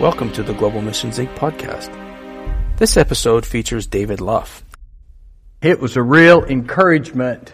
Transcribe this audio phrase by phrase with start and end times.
[0.00, 1.34] Welcome to the Global Missions Inc.
[1.34, 1.90] podcast.
[2.76, 4.64] This episode features David Luff.
[5.60, 7.52] It was a real encouragement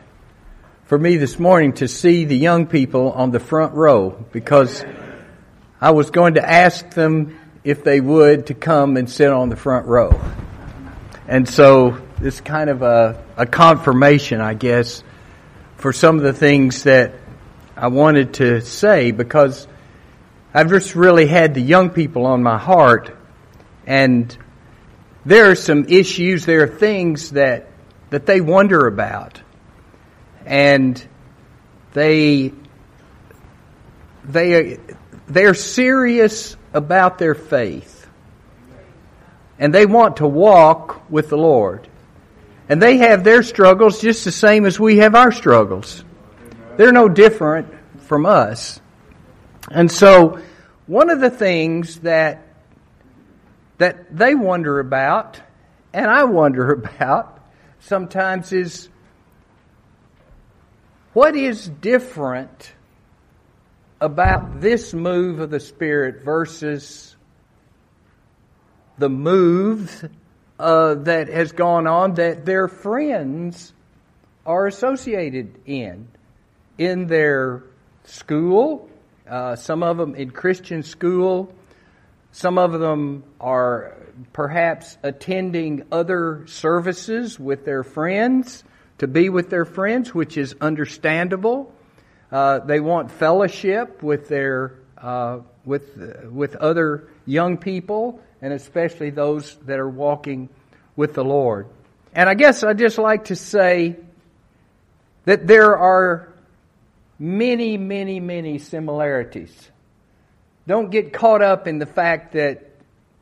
[0.84, 4.84] for me this morning to see the young people on the front row because
[5.80, 9.56] I was going to ask them if they would to come and sit on the
[9.56, 10.18] front row.
[11.26, 15.02] And so it's kind of a, a confirmation, I guess,
[15.76, 17.14] for some of the things that
[17.76, 19.66] I wanted to say because
[20.54, 23.14] I've just really had the young people on my heart,
[23.84, 24.34] and
[25.24, 27.68] there are some issues, there are things that
[28.10, 29.42] that they wonder about,
[30.44, 31.04] and
[31.94, 32.52] they
[34.24, 34.78] they
[35.26, 38.06] they're serious about their faith,
[39.58, 41.88] and they want to walk with the Lord,
[42.68, 46.04] and they have their struggles just the same as we have our struggles.
[46.76, 48.78] They're no different from us.
[49.70, 50.42] And so,
[50.86, 52.42] one of the things that
[53.78, 55.40] that they wonder about,
[55.94, 57.40] and I wonder about
[57.80, 58.90] sometimes, is
[61.14, 62.72] what is different
[64.00, 67.16] about this move of the Spirit versus
[68.98, 70.08] the move
[70.58, 73.72] uh, that has gone on that their friends
[74.44, 76.08] are associated in,
[76.78, 77.62] in their
[78.04, 78.88] school,
[79.28, 81.52] uh, some of them in Christian school.
[82.32, 83.96] Some of them are
[84.32, 88.62] perhaps attending other services with their friends,
[88.98, 91.72] to be with their friends, which is understandable.
[92.30, 95.96] Uh, they want fellowship with their uh, with
[96.30, 100.48] with other young people, and especially those that are walking
[100.96, 101.68] with the Lord.
[102.14, 103.96] And I guess I'd just like to say
[105.24, 106.32] that there are
[107.18, 109.54] many, many, many similarities.
[110.66, 112.70] Don't get caught up in the fact that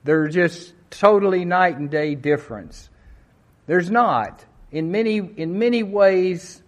[0.04, 2.88] they're just totally night and day difference.
[3.66, 4.44] There's not.
[4.70, 6.62] In many, in many ways,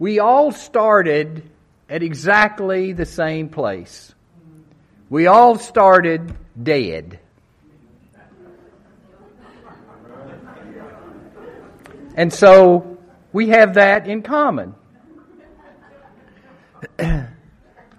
[0.00, 1.48] we all started
[1.90, 4.14] at exactly the same place.
[5.10, 7.20] We all started dead.
[12.16, 12.98] And so
[13.32, 14.74] we have that in common.
[16.98, 17.26] I'd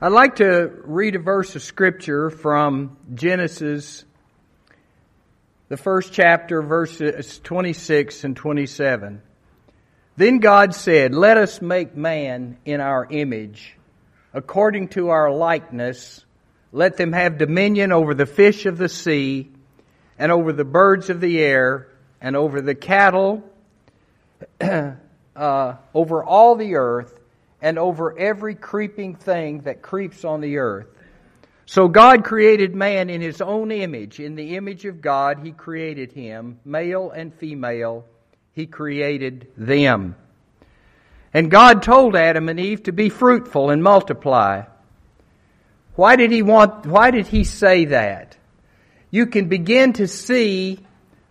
[0.01, 4.05] like to read a verse of scripture from Genesis,
[5.69, 9.21] the first chapter, verses 26 and 27.
[10.17, 13.77] Then God said, Let us make man in our image,
[14.33, 16.25] according to our likeness.
[16.71, 19.51] Let them have dominion over the fish of the sea,
[20.17, 21.87] and over the birds of the air,
[22.21, 23.43] and over the cattle,
[24.61, 27.19] uh, over all the earth
[27.61, 30.87] and over every creeping thing that creeps on the earth.
[31.65, 34.19] So God created man in his own image.
[34.19, 36.59] In the image of God, he created him.
[36.65, 38.05] Male and female,
[38.53, 40.15] he created them.
[41.33, 44.63] And God told Adam and Eve to be fruitful and multiply.
[45.95, 48.37] Why did he want, why did he say that?
[49.09, 50.79] You can begin to see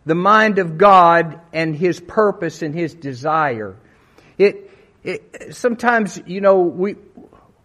[0.06, 3.76] the mind of God and his purpose and his desire.
[4.38, 4.70] It,
[5.02, 6.96] it, sometimes, you know, we,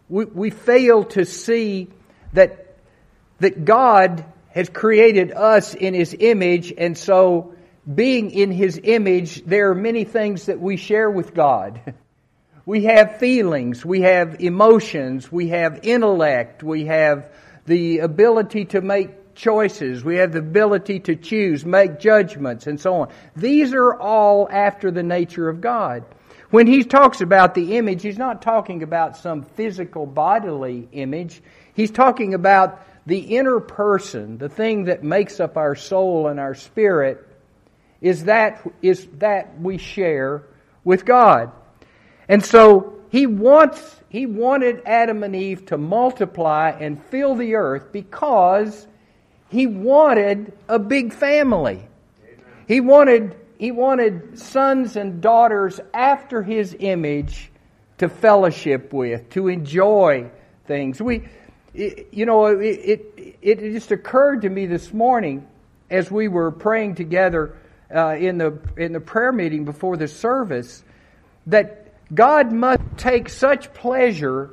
[0.10, 1.88] we, we fail to see
[2.34, 2.78] that,
[3.40, 7.55] that God has created us in His image, and so
[7.94, 11.94] being in His image, there are many things that we share with God.
[12.68, 17.30] We have feelings, we have emotions, we have intellect, we have
[17.68, 22.96] the ability to make choices, we have the ability to choose, make judgments, and so
[22.96, 23.10] on.
[23.36, 26.06] These are all after the nature of God.
[26.50, 31.44] When he talks about the image, he's not talking about some physical bodily image.
[31.76, 36.56] He's talking about the inner person, the thing that makes up our soul and our
[36.56, 37.28] spirit,
[38.06, 40.44] is that, is that we share
[40.84, 41.52] with God.
[42.30, 47.92] And so he wants, he wanted Adam and Eve to multiply and fill the earth
[47.92, 48.88] because
[49.50, 51.88] he wanted a big family.
[52.68, 57.50] He wanted he wanted sons and daughters after his image
[57.98, 60.30] to fellowship with, to enjoy
[60.68, 61.02] things.
[61.02, 61.30] We,
[61.74, 65.48] you know, it, it, it just occurred to me this morning
[65.90, 67.56] as we were praying together
[67.96, 70.84] uh, in the in the prayer meeting before the service
[71.48, 74.52] that God must take such pleasure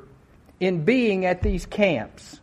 [0.59, 2.39] in being at these camps.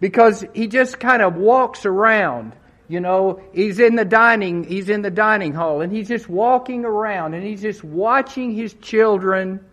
[0.00, 2.52] Because He just kind of walks around
[2.88, 6.84] you know, he's in the dining, he's in the dining hall and he's just walking
[6.84, 9.64] around and he's just watching his children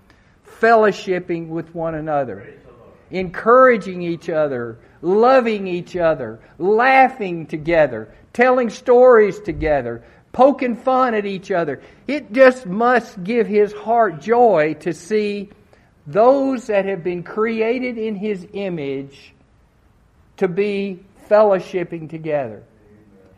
[0.59, 2.53] fellowshipping with one another,
[3.09, 11.51] encouraging each other, loving each other, laughing together, telling stories together, poking fun at each
[11.51, 11.81] other.
[12.07, 15.49] It just must give his heart joy to see
[16.07, 19.33] those that have been created in his image
[20.37, 20.99] to be
[21.29, 22.63] fellowshipping together.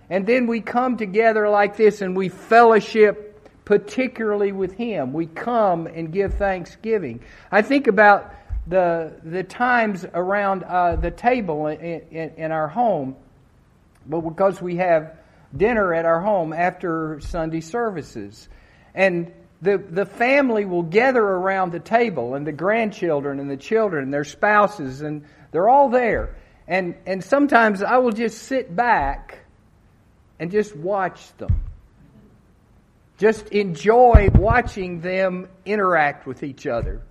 [0.10, 3.30] And then we come together like this and we fellowship
[3.66, 5.14] particularly with him.
[5.14, 7.22] We come and give thanksgiving.
[7.52, 8.34] I think about
[8.68, 13.16] the the times around uh, the table in, in, in, our home,
[14.06, 15.18] but because we have
[15.56, 18.48] dinner at our home after Sunday services,
[18.94, 24.04] and the the family will gather around the table, and the grandchildren and the children
[24.04, 26.36] and their spouses, and they're all there,
[26.68, 29.40] and and sometimes I will just sit back
[30.40, 31.64] and just watch them.
[33.18, 37.02] Just enjoy watching them interact with each other.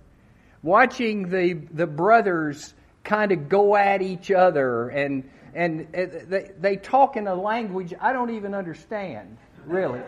[0.61, 2.73] Watching the, the brothers
[3.03, 7.93] kind of go at each other and, and uh, they, they talk in a language
[7.99, 10.01] I don't even understand, really.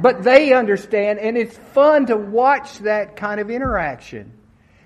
[0.00, 4.32] But they understand, and it's fun to watch that kind of interaction.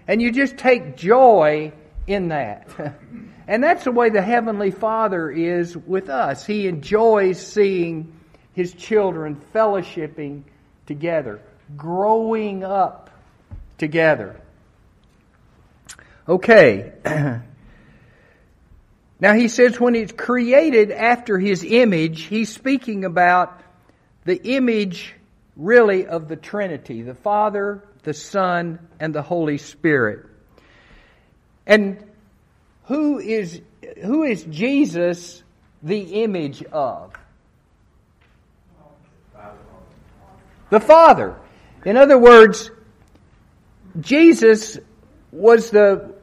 [0.06, 1.72] And you just take joy
[2.06, 2.68] in that.
[3.46, 6.46] and that's the way the Heavenly Father is with us.
[6.46, 8.18] He enjoys seeing
[8.52, 10.42] his children fellowshipping
[10.86, 11.40] together,
[11.76, 13.10] growing up
[13.78, 14.40] together.
[16.28, 16.92] Okay.
[19.22, 23.62] now he says when it's created after his image, he's speaking about
[24.24, 25.14] the image
[25.56, 30.26] really of the Trinity, the Father, the Son, and the Holy Spirit.
[31.66, 32.04] And
[32.84, 33.62] who is
[34.02, 35.42] who is Jesus
[35.82, 37.14] the image of?
[40.72, 41.36] the Father.
[41.84, 42.70] In other words,
[44.00, 44.78] Jesus
[45.30, 46.14] was the,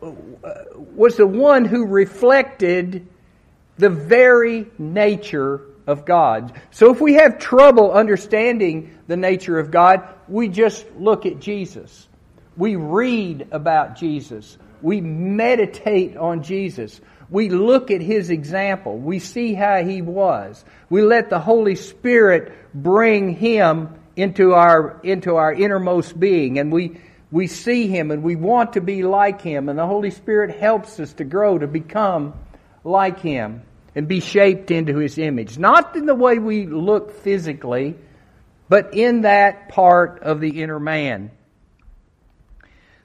[0.99, 3.07] was the one who reflected
[3.77, 6.59] the very nature of God.
[6.71, 12.05] So if we have trouble understanding the nature of God, we just look at Jesus.
[12.57, 14.57] We read about Jesus.
[14.81, 16.99] We meditate on Jesus.
[17.29, 18.97] We look at His example.
[18.97, 20.65] We see how He was.
[20.89, 26.99] We let the Holy Spirit bring Him into our, into our innermost being and we,
[27.31, 30.99] we see Him and we want to be like Him and the Holy Spirit helps
[30.99, 32.33] us to grow to become
[32.83, 33.63] like Him
[33.95, 35.57] and be shaped into His image.
[35.57, 37.95] Not in the way we look physically,
[38.67, 41.31] but in that part of the inner man.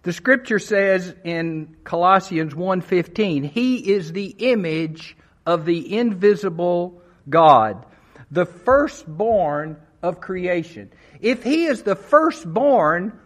[0.05, 5.17] The scripture says in Colossians 1:15, he is the image
[5.47, 7.87] of the invisible God,
[8.31, 10.91] the firstborn of creation.
[11.21, 13.19] If he is the firstborn,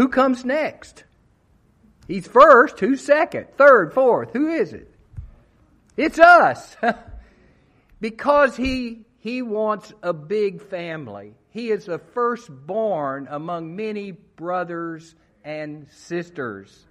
[0.00, 1.04] who comes next?
[2.08, 4.32] He's first, who's second, third, fourth?
[4.32, 4.90] Who is it?
[5.94, 6.74] It's us.
[8.00, 11.34] because he he wants a big family.
[11.50, 15.14] He is the firstborn among many brothers
[15.44, 16.86] and sisters.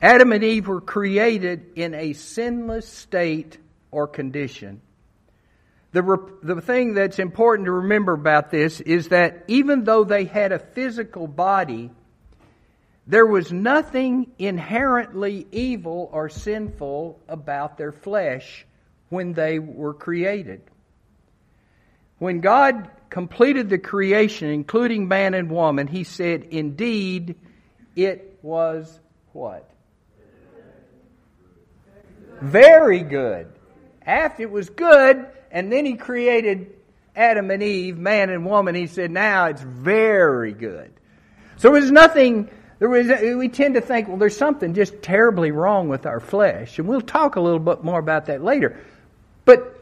[0.00, 3.58] Adam and Eve were created in a sinless state
[3.90, 4.80] or condition.
[5.96, 10.52] The, the thing that's important to remember about this is that even though they had
[10.52, 11.90] a physical body,
[13.06, 18.66] there was nothing inherently evil or sinful about their flesh
[19.08, 20.60] when they were created.
[22.18, 27.36] When God completed the creation, including man and woman, He said, Indeed,
[27.94, 29.00] it was
[29.32, 29.70] what?
[32.42, 33.50] Very good.
[34.04, 36.72] After it was good, and then he created
[37.14, 38.74] Adam and Eve, man and woman.
[38.74, 40.92] He said, now it's very good.
[41.56, 45.88] So there's nothing, there was, we tend to think, well, there's something just terribly wrong
[45.88, 46.78] with our flesh.
[46.78, 48.78] And we'll talk a little bit more about that later.
[49.46, 49.80] But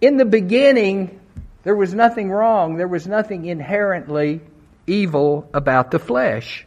[0.00, 1.20] in the beginning,
[1.64, 2.76] there was nothing wrong.
[2.76, 4.40] There was nothing inherently
[4.86, 6.66] evil about the flesh.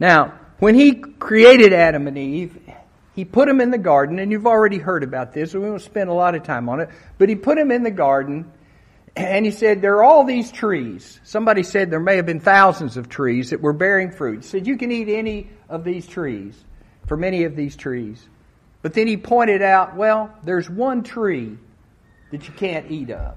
[0.00, 2.58] Now, when he created Adam and Eve,
[3.18, 5.82] he put them in the garden, and you've already heard about this, so we won't
[5.82, 6.88] spend a lot of time on it.
[7.18, 8.48] But he put them in the garden,
[9.16, 11.18] and he said, There are all these trees.
[11.24, 14.44] Somebody said there may have been thousands of trees that were bearing fruit.
[14.44, 16.54] He said, You can eat any of these trees,
[17.08, 18.24] for many of these trees.
[18.82, 21.58] But then he pointed out, Well, there's one tree
[22.30, 23.36] that you can't eat of.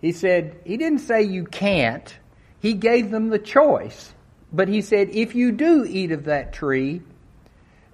[0.00, 2.12] He said, He didn't say you can't,
[2.58, 4.12] he gave them the choice.
[4.52, 7.02] But he said, If you do eat of that tree,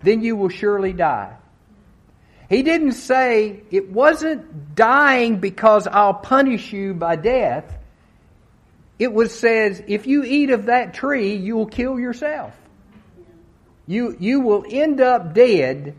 [0.02, 1.36] then you will surely die.
[2.48, 7.76] He didn't say it wasn't dying because I'll punish you by death.
[8.98, 12.54] It was says if you eat of that tree, you will kill yourself.
[13.86, 15.94] You, you will end up dead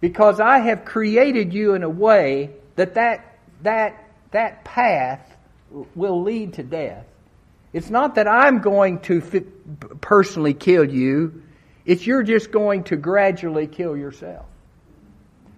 [0.00, 5.34] because I have created you in a way that that, that, that path
[5.94, 7.06] will lead to death.
[7.72, 9.20] It's not that I'm going to
[10.00, 11.42] personally kill you.
[11.84, 14.46] It's you're just going to gradually kill yourself.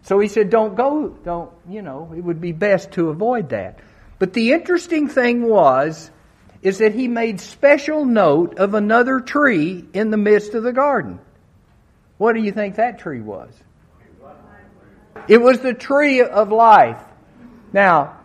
[0.02, 3.80] So he said, don't go, don't, you know, it would be best to avoid that.
[4.18, 6.11] But the interesting thing was,
[6.62, 11.18] is that he made special note of another tree in the midst of the garden.
[12.18, 13.52] What do you think that tree was?
[15.28, 17.00] It was the tree of life.
[17.73, 18.18] Now,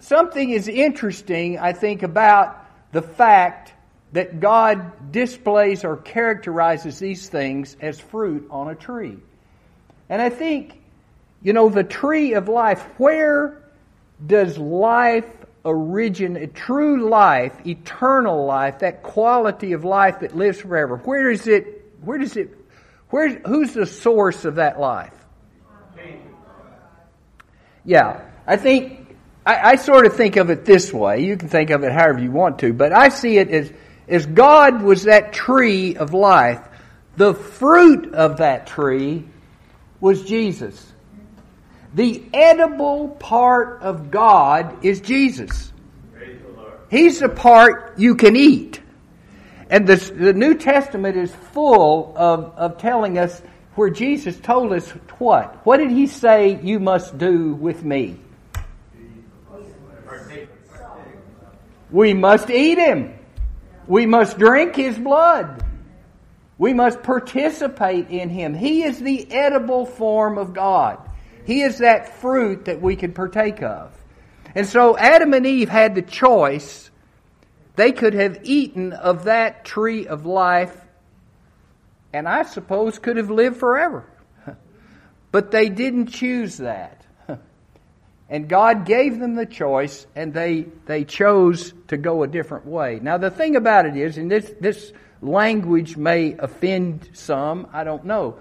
[0.00, 3.72] something is interesting, I think, about the fact
[4.12, 9.18] that God displays or characterizes these things as fruit on a tree.
[10.08, 10.80] And I think,
[11.42, 13.62] you know, the tree of life, where
[14.24, 15.26] does life
[15.64, 21.92] originate, true life, eternal life, that quality of life that lives forever, where is it,
[22.02, 22.56] where does it,
[23.10, 25.12] where, who's the source of that life?
[27.84, 31.24] Yeah, I think, I, I sort of think of it this way.
[31.24, 33.72] You can think of it however you want to, but I see it as,
[34.08, 36.60] as God was that tree of life.
[37.16, 39.24] The fruit of that tree
[40.00, 40.92] was Jesus.
[41.94, 45.72] The edible part of God is Jesus.
[46.90, 48.80] He's the part you can eat.
[49.70, 53.42] And the, the New Testament is full of, of telling us
[53.74, 54.88] where Jesus told us
[55.18, 55.66] what?
[55.66, 58.18] What did he say you must do with me?
[61.90, 63.17] We must eat him.
[63.88, 65.64] We must drink his blood.
[66.58, 68.54] We must participate in him.
[68.54, 70.98] He is the edible form of God.
[71.44, 73.92] He is that fruit that we can partake of.
[74.54, 76.90] And so Adam and Eve had the choice.
[77.76, 80.76] They could have eaten of that tree of life
[82.12, 84.04] and I suppose could have lived forever.
[85.30, 86.97] But they didn't choose that.
[88.30, 92.98] And God gave them the choice, and they, they chose to go a different way.
[93.00, 94.92] Now, the thing about it is, and this, this
[95.22, 98.36] language may offend some, I don't know.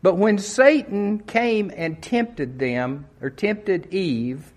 [0.00, 4.52] But when Satan came and tempted them, or tempted Eve,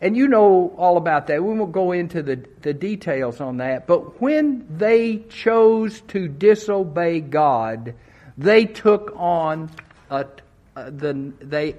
[0.00, 1.44] and you know all about that.
[1.44, 3.86] We won't go into the, the details on that.
[3.86, 7.94] But when they chose to disobey God,
[8.38, 9.70] they took on
[10.08, 10.26] a,
[10.74, 11.76] a, the they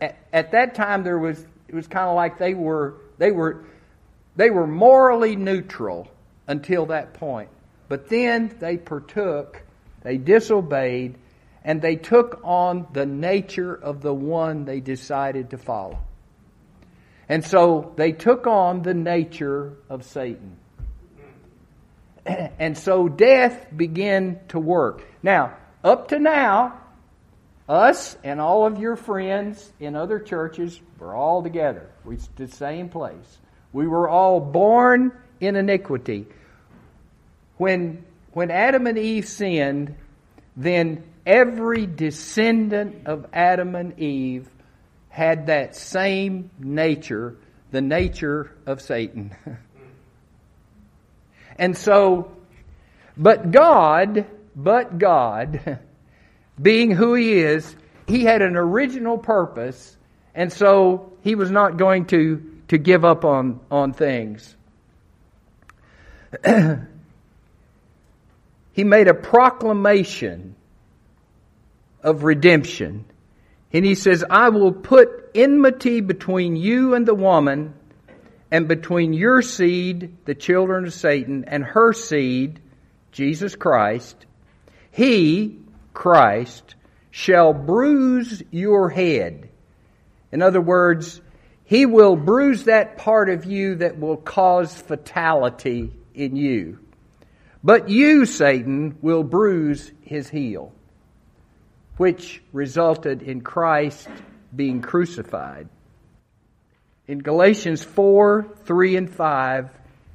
[0.00, 3.64] at, at that time there was it was kind of like they were they were
[4.36, 6.06] they were morally neutral
[6.46, 7.48] until that point.
[7.88, 9.62] But then they partook,
[10.02, 11.16] they disobeyed,
[11.64, 15.98] and they took on the nature of the one they decided to follow.
[17.28, 20.56] And so they took on the nature of Satan.
[22.58, 25.02] And so death began to work.
[25.24, 26.81] Now, up to now,
[27.68, 31.88] us and all of your friends in other churches were all together.
[32.04, 33.38] We the same place.
[33.72, 36.26] We were all born in iniquity.
[37.56, 39.94] When when Adam and Eve sinned,
[40.56, 44.48] then every descendant of Adam and Eve
[45.08, 47.36] had that same nature,
[47.70, 49.36] the nature of Satan.
[51.58, 52.32] and so,
[53.16, 54.26] but God,
[54.56, 55.78] but God,
[56.60, 59.96] being who He is, He had an original purpose,
[60.34, 64.56] and so He was not going to, to give up on, on things.
[68.72, 70.54] he made a proclamation
[72.02, 73.04] of redemption
[73.72, 77.74] and he says, I will put enmity between you and the woman,
[78.50, 82.60] and between your seed, the children of Satan, and her seed,
[83.12, 84.26] Jesus Christ.
[84.90, 85.58] He,
[85.92, 86.74] Christ,
[87.10, 89.48] shall bruise your head.
[90.30, 91.20] In other words,
[91.64, 96.78] he will bruise that part of you that will cause fatality in you.
[97.64, 100.72] But you, Satan, will bruise his heel
[101.96, 104.08] which resulted in Christ
[104.54, 105.68] being crucified.
[107.06, 109.70] In Galatians 4, 3, and 5,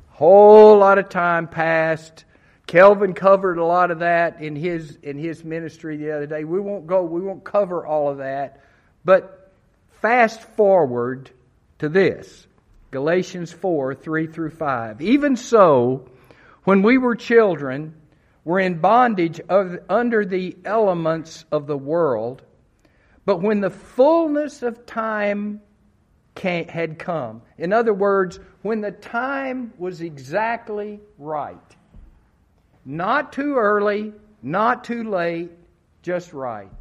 [0.10, 2.26] whole lot of time passed.
[2.68, 6.44] Kelvin covered a lot of that in his in his ministry the other day.
[6.44, 8.62] We won't go we won't cover all of that.
[9.06, 9.54] But
[10.02, 11.32] fast forward
[11.80, 12.46] to this.
[12.92, 15.02] Galatians 4, 3 through 5.
[15.02, 16.10] Even so,
[16.64, 17.94] when we were children,
[18.44, 22.42] were in bondage of, under the elements of the world.
[23.26, 25.62] But when the fullness of time
[26.34, 31.76] came, had come, in other words, when the time was exactly right,
[32.88, 35.52] not too early, not too late,
[36.02, 36.72] just right.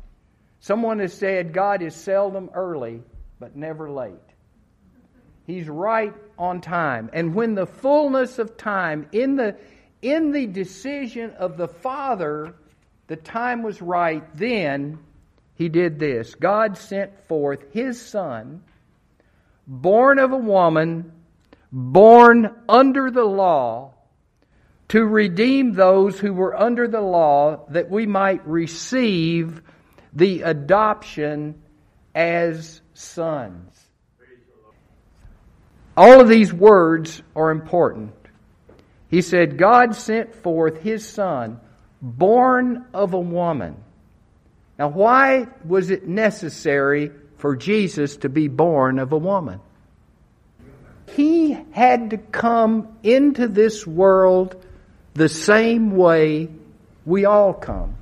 [0.61, 3.03] Someone has said God is seldom early,
[3.41, 4.15] but never late.
[5.47, 7.11] He's right on time.
[7.13, 9.57] And when the fullness of time, in the,
[10.01, 12.55] in the decision of the Father,
[13.09, 15.01] the time was right, then
[15.57, 16.37] he did this.
[16.37, 18.63] God sent forth his Son,
[19.67, 21.11] born of a woman,
[21.73, 23.96] born under the law
[24.89, 29.63] to redeem those who were under the law that we might receive
[30.13, 31.61] the adoption
[32.15, 33.73] as sons.
[35.97, 38.15] All of these words are important.
[39.09, 41.61] He said, God sent forth his son,
[42.03, 43.77] born of a woman.
[44.79, 49.61] Now, why was it necessary for Jesus to be born of a woman?
[51.15, 54.63] He had to come into this world
[55.17, 56.49] the same way
[57.07, 57.97] we all come.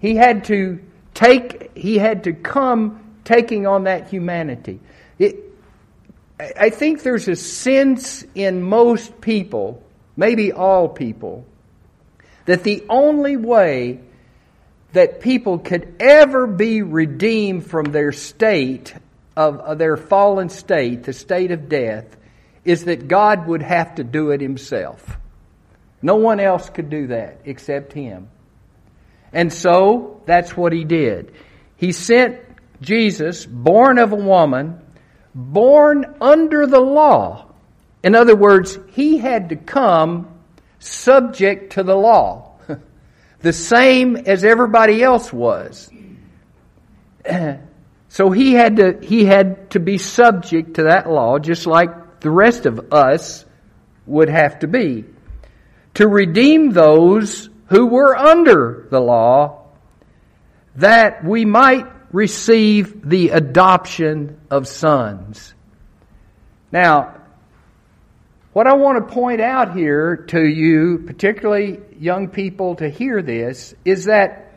[0.00, 0.80] He had to
[1.14, 4.80] take, he had to come taking on that humanity.
[5.18, 5.36] It,
[6.40, 9.80] I think there's a sense in most people,
[10.16, 11.46] maybe all people,
[12.46, 14.00] that the only way
[14.92, 18.92] that people could ever be redeemed from their state
[19.36, 22.16] of, of their fallen state, the state of death,
[22.64, 25.18] is that God would have to do it himself.
[26.00, 28.28] No one else could do that except him.
[29.32, 31.32] And so that's what he did.
[31.76, 32.40] He sent
[32.80, 34.80] Jesus, born of a woman,
[35.34, 37.46] born under the law.
[38.02, 40.28] In other words, he had to come
[40.80, 42.56] subject to the law,
[43.40, 45.90] the same as everybody else was.
[48.12, 51.88] So he had to he had to be subject to that law just like
[52.22, 53.44] the rest of us
[54.06, 55.04] would have to be
[55.94, 59.66] to redeem those who were under the law
[60.76, 65.54] that we might receive the adoption of sons.
[66.70, 67.20] Now,
[68.52, 73.74] what I want to point out here to you, particularly young people to hear this,
[73.84, 74.52] is that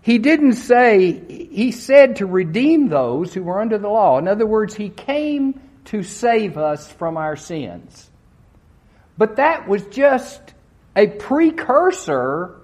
[0.00, 4.18] he didn't say, he said to redeem those who were under the law.
[4.18, 8.10] In other words, he came to save us from our sins.
[9.16, 10.40] But that was just
[10.94, 12.60] a precursor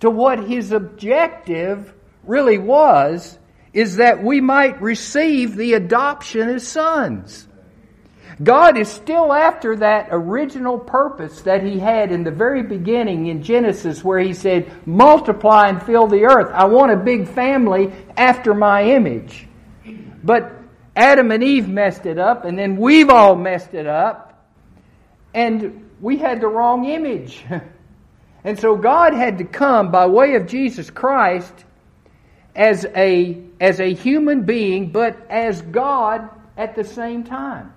[0.00, 1.92] to what his objective
[2.24, 3.38] really was,
[3.72, 7.46] is that we might receive the adoption as sons.
[8.42, 13.42] God is still after that original purpose that He had in the very beginning in
[13.42, 16.52] Genesis, where He said, Multiply and fill the earth.
[16.54, 19.48] I want a big family after my image.
[20.22, 20.57] But
[20.98, 24.44] Adam and Eve messed it up, and then we've all messed it up,
[25.32, 27.44] and we had the wrong image.
[28.44, 31.54] and so God had to come by way of Jesus Christ
[32.56, 37.72] as a, as a human being, but as God at the same time.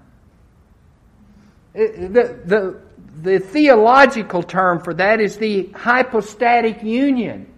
[1.76, 2.82] Uh, the, the,
[3.22, 7.54] the theological term for that is the hypostatic union.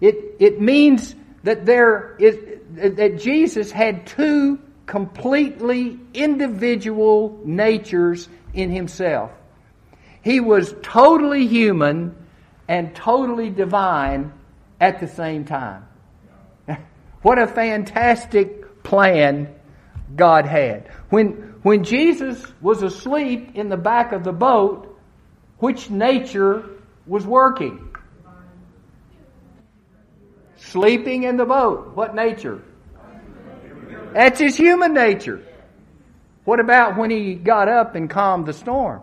[0.00, 2.38] It, it means that there is,
[2.76, 9.30] that Jesus had two completely individual natures in himself.
[10.22, 12.14] He was totally human
[12.68, 14.32] and totally divine
[14.80, 15.86] at the same time.
[17.22, 19.54] what a fantastic plan
[20.16, 20.88] God had.
[21.10, 24.98] When when Jesus was asleep in the back of the boat,
[25.58, 26.68] which nature
[27.06, 27.88] was working?
[30.56, 31.94] Sleeping in the boat.
[31.94, 32.62] What nature?
[34.14, 35.42] That's his human nature.
[36.44, 39.02] What about when he got up and calmed the storm?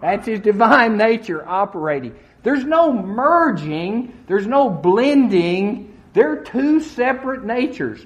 [0.00, 2.16] That's his divine nature operating.
[2.42, 5.98] There's no merging, there's no blending.
[6.12, 8.04] They're two separate natures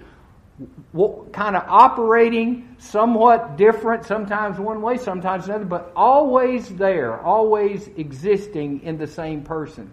[1.32, 8.82] kind of operating somewhat different, sometimes one way, sometimes another, but always there, always existing
[8.82, 9.90] in the same person.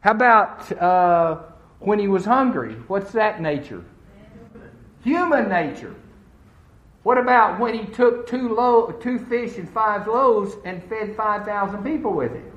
[0.00, 1.42] How about uh,
[1.78, 2.74] when he was hungry?
[2.88, 3.82] What's that nature?
[5.08, 5.94] Human nature.
[7.02, 11.82] What about when he took two, lo- two fish and five loaves and fed 5,000
[11.82, 12.52] people with it?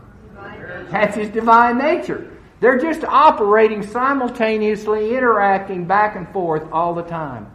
[0.92, 2.30] That's his divine nature.
[2.60, 7.50] They're just operating simultaneously, interacting back and forth all the time.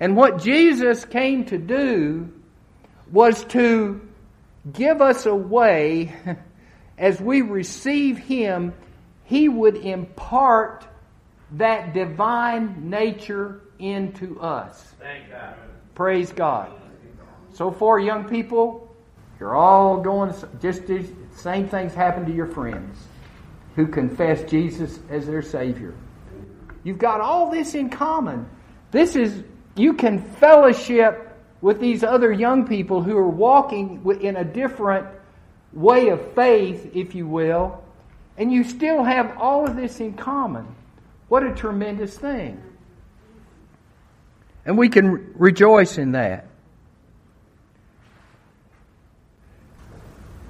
[0.00, 2.32] And what Jesus came to do
[3.12, 4.00] was to
[4.72, 6.14] give us a way,
[6.98, 8.72] as we receive Him,
[9.24, 10.86] He would impart
[11.52, 14.94] that divine nature into us.
[15.30, 15.54] God.
[15.94, 16.72] Praise God.
[17.52, 18.94] So far, young people,
[19.40, 21.04] you're all going just the
[21.36, 22.98] same things happen to your friends
[23.76, 25.94] who confess Jesus as their Savior.
[26.84, 28.48] You've got all this in common.
[28.90, 29.42] This is,
[29.76, 35.06] you can fellowship with these other young people who are walking in a different
[35.72, 37.82] way of faith, if you will,
[38.36, 40.66] and you still have all of this in common.
[41.28, 42.62] What a tremendous thing.
[44.68, 46.46] And we can rejoice in that.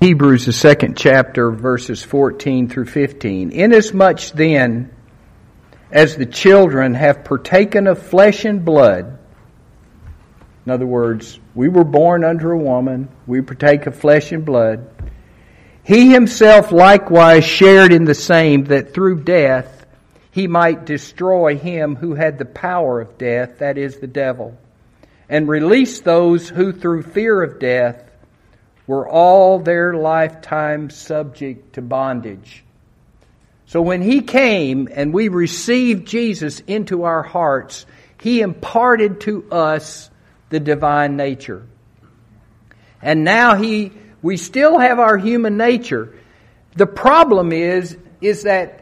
[0.01, 3.53] Hebrews, the second chapter, verses 14 through 15.
[3.53, 4.93] Inasmuch then
[5.93, 9.21] as the children have partaken of flesh and blood,
[10.67, 14.91] in other words, we were born under a woman, we partake of flesh and blood.
[15.85, 19.78] He himself likewise shared in the same, that through death
[20.31, 24.57] he might destroy him who had the power of death, that is, the devil,
[25.29, 28.03] and release those who through fear of death
[28.87, 32.65] were all their lifetime subject to bondage.
[33.67, 37.85] So when he came and we received Jesus into our hearts,
[38.21, 40.11] he imparted to us
[40.49, 41.67] the divine nature.
[43.03, 46.15] And now he, we still have our human nature.
[46.75, 48.81] The problem is, is that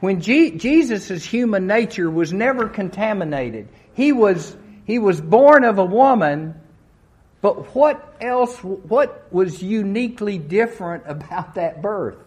[0.00, 5.84] when G- Jesus' human nature was never contaminated, he was, he was born of a
[5.84, 6.54] woman,
[7.40, 12.18] but what else, what was uniquely different about that birth?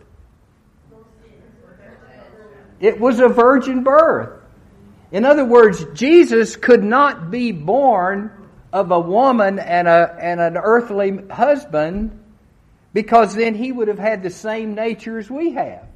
[2.80, 4.42] It was a virgin birth.
[5.12, 8.32] In other words, Jesus could not be born
[8.72, 12.18] of a woman and, a, and an earthly husband
[12.94, 15.89] because then he would have had the same nature as we have.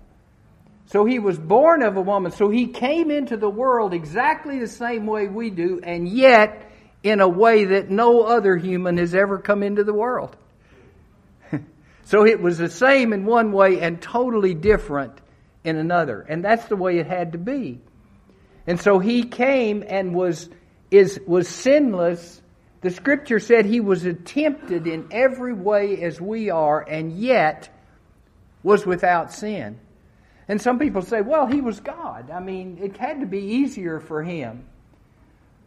[0.93, 2.31] So he was born of a woman.
[2.31, 7.19] So he came into the world exactly the same way we do, and yet in
[7.19, 10.37] a way that no other human has ever come into the world.
[12.05, 15.19] so it was the same in one way and totally different
[15.63, 16.21] in another.
[16.21, 17.81] And that's the way it had to be.
[18.67, 20.47] And so he came and was,
[20.91, 22.39] is, was sinless
[22.81, 27.69] the scripture said he was tempted in every way as we are, and yet
[28.61, 29.79] was without sin.
[30.47, 32.29] And some people say, well, he was God.
[32.29, 34.65] I mean, it had to be easier for him.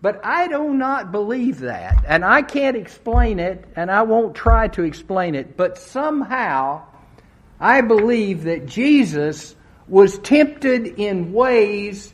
[0.02, 2.04] But I do not believe that.
[2.06, 5.56] And I can't explain it, and I won't try to explain it.
[5.56, 6.82] But somehow,
[7.58, 9.56] I believe that Jesus
[9.88, 12.12] was tempted in ways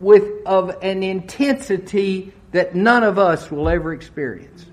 [0.00, 4.66] with, of an intensity that none of us will ever experience.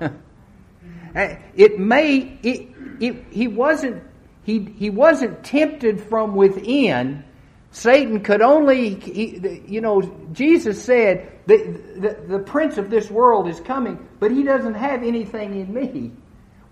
[1.14, 4.02] it may, it, it, he wasn't,
[4.50, 7.22] he, he wasn't tempted from within.
[7.70, 11.56] Satan could only, he, you know, Jesus said, the,
[11.96, 16.10] the, the prince of this world is coming, but he doesn't have anything in me.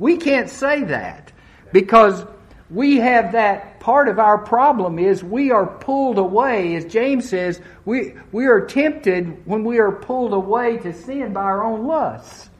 [0.00, 1.30] We can't say that
[1.72, 2.26] because
[2.68, 7.60] we have that part of our problem is we are pulled away, as James says,
[7.84, 12.50] we, we are tempted when we are pulled away to sin by our own lusts.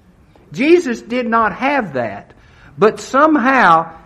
[0.52, 2.34] Jesus did not have that.
[2.78, 3.98] But somehow,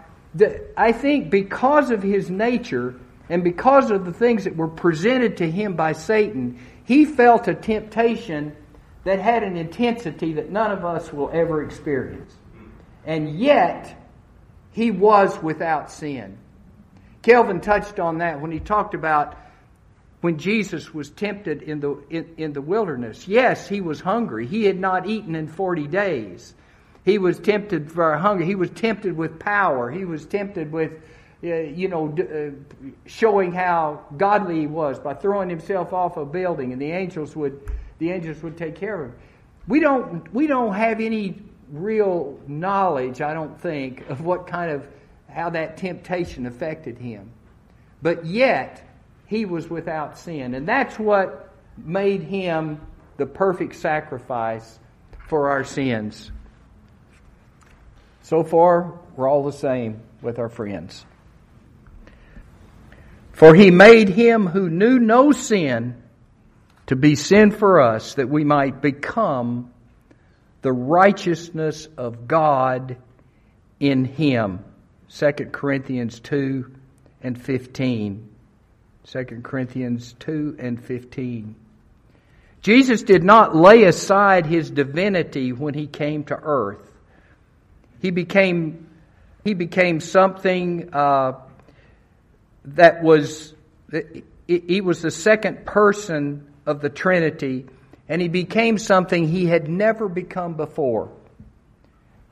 [0.76, 2.94] I think because of his nature
[3.28, 7.54] and because of the things that were presented to him by Satan, he felt a
[7.54, 8.56] temptation
[9.04, 12.32] that had an intensity that none of us will ever experience.
[13.04, 13.98] And yet,
[14.72, 16.38] he was without sin.
[17.22, 19.36] Kelvin touched on that when he talked about
[20.20, 23.26] when Jesus was tempted in the, in, in, the wilderness.
[23.26, 24.46] Yes, he was hungry.
[24.46, 26.54] He had not eaten in 40 days.
[27.04, 28.44] He was tempted for hunger.
[28.44, 29.90] He was tempted with power.
[29.90, 30.92] He was tempted with,
[31.42, 32.50] uh, you know, uh,
[33.06, 37.60] showing how godly he was by throwing himself off a building, and the angels would,
[37.98, 39.16] the angels would take care of him.
[39.66, 44.86] We don't, we don't have any real knowledge, I don't think, of what kind of
[45.28, 47.30] how that temptation affected him.
[48.02, 48.86] But yet,
[49.26, 50.54] he was without sin.
[50.54, 52.80] And that's what made him
[53.16, 54.78] the perfect sacrifice
[55.26, 56.30] for our sins.
[58.22, 61.04] So far, we're all the same with our friends.
[63.32, 66.00] For he made him who knew no sin
[66.86, 69.70] to be sin for us, that we might become
[70.62, 72.96] the righteousness of God
[73.80, 74.64] in him.
[75.08, 76.72] 2 Corinthians 2
[77.22, 78.28] and 15.
[79.04, 81.56] 2 Corinthians 2 and 15.
[82.62, 86.91] Jesus did not lay aside his divinity when he came to earth.
[88.02, 88.88] He became
[89.44, 91.32] He became something uh,
[92.64, 93.54] that was,
[94.46, 97.66] he was the second person of the Trinity,
[98.08, 101.10] and he became something he had never become before.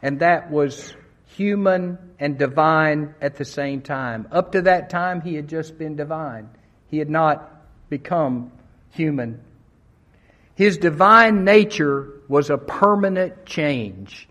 [0.03, 0.95] And that was
[1.27, 4.29] human and divine at the same time.
[4.31, 6.49] Up to that time, he had just been divine.
[6.87, 7.51] He had not
[7.89, 8.53] become
[8.91, 9.41] human.
[10.55, 14.29] His divine nature was a permanent change.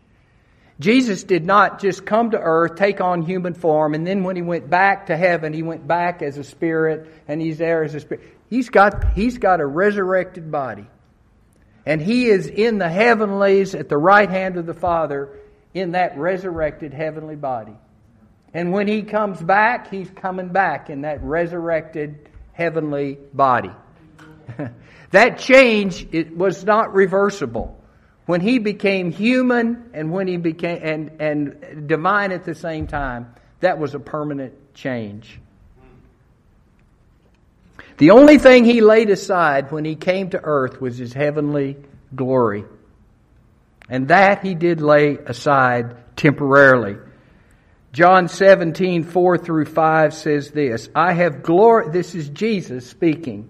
[0.79, 4.41] Jesus did not just come to earth, take on human form, and then when he
[4.41, 7.99] went back to heaven, he went back as a spirit, and he's there as a
[7.99, 8.23] spirit.
[8.49, 10.87] He's got, he's got a resurrected body.
[11.85, 15.37] And he is in the heavenlies at the right hand of the Father
[15.73, 17.75] in that resurrected heavenly body.
[18.53, 23.71] And when he comes back, he's coming back in that resurrected heavenly body.
[25.11, 27.78] that change it was not reversible.
[28.29, 33.33] When he became human and when he became and, and divine at the same time,
[33.59, 35.39] that was a permanent change.
[37.97, 41.77] The only thing he laid aside when he came to earth was his heavenly
[42.15, 42.65] glory.
[43.89, 46.97] And that he did lay aside temporarily.
[47.93, 53.49] John 17, 4 through 5 says this I have glory, this is Jesus speaking.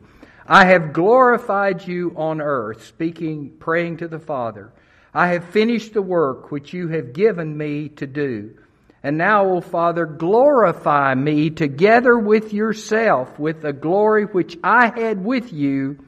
[0.51, 4.73] I have glorified you on earth, speaking, praying to the Father.
[5.13, 8.57] I have finished the work which you have given me to do.
[9.03, 15.23] And now, O Father, glorify me together with yourself with the glory which I had
[15.23, 16.03] with you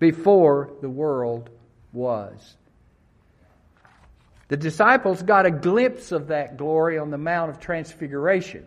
[0.00, 1.48] before the world
[1.92, 2.56] was.
[4.48, 8.66] The disciples got a glimpse of that glory on the Mount of Transfiguration.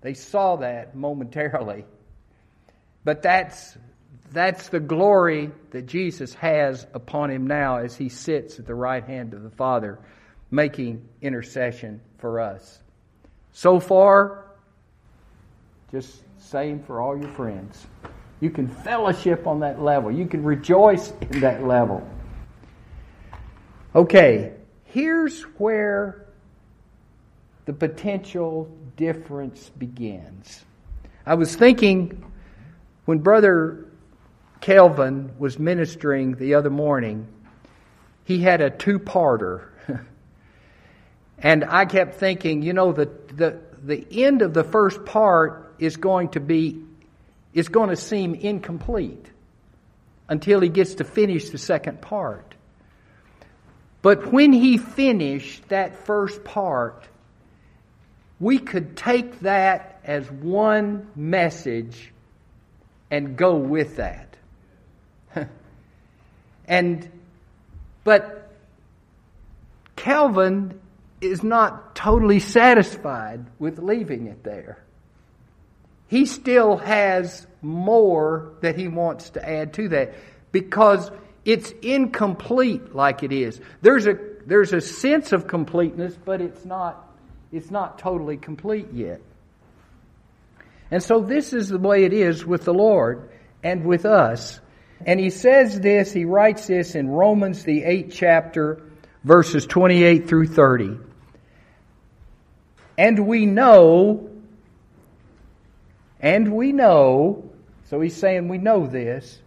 [0.00, 1.84] They saw that momentarily.
[3.04, 3.76] But that's
[4.32, 9.04] that's the glory that Jesus has upon him now as he sits at the right
[9.04, 9.98] hand of the Father,
[10.50, 12.80] making intercession for us.
[13.52, 14.46] So far,
[15.90, 17.86] just same for all your friends.
[18.40, 22.06] You can fellowship on that level, you can rejoice in that level.
[23.94, 24.52] Okay,
[24.84, 26.26] here's where
[27.64, 30.64] the potential difference begins.
[31.26, 32.24] I was thinking
[33.06, 33.87] when Brother
[34.60, 37.26] Kelvin was ministering the other morning,
[38.24, 39.68] he had a two parter.
[41.38, 45.96] and I kept thinking, you know, the, the, the end of the first part is
[45.96, 46.82] going to be,
[47.54, 49.26] is going to seem incomplete
[50.28, 52.54] until he gets to finish the second part.
[54.02, 57.04] But when he finished that first part,
[58.38, 62.12] we could take that as one message
[63.10, 64.27] and go with that.
[66.68, 67.10] And,
[68.04, 68.52] but
[69.96, 70.78] Calvin
[71.20, 74.78] is not totally satisfied with leaving it there.
[76.06, 80.14] He still has more that he wants to add to that
[80.52, 81.10] because
[81.44, 83.60] it's incomplete like it is.
[83.82, 87.12] There's a, there's a sense of completeness, but it's not,
[87.52, 89.20] it's not totally complete yet.
[90.90, 93.28] And so this is the way it is with the Lord
[93.62, 94.60] and with us.
[95.06, 98.82] And he says this, he writes this in Romans, the 8th chapter,
[99.24, 100.98] verses 28 through 30.
[102.96, 104.28] And we know,
[106.20, 107.50] and we know,
[107.88, 109.38] so he's saying we know this,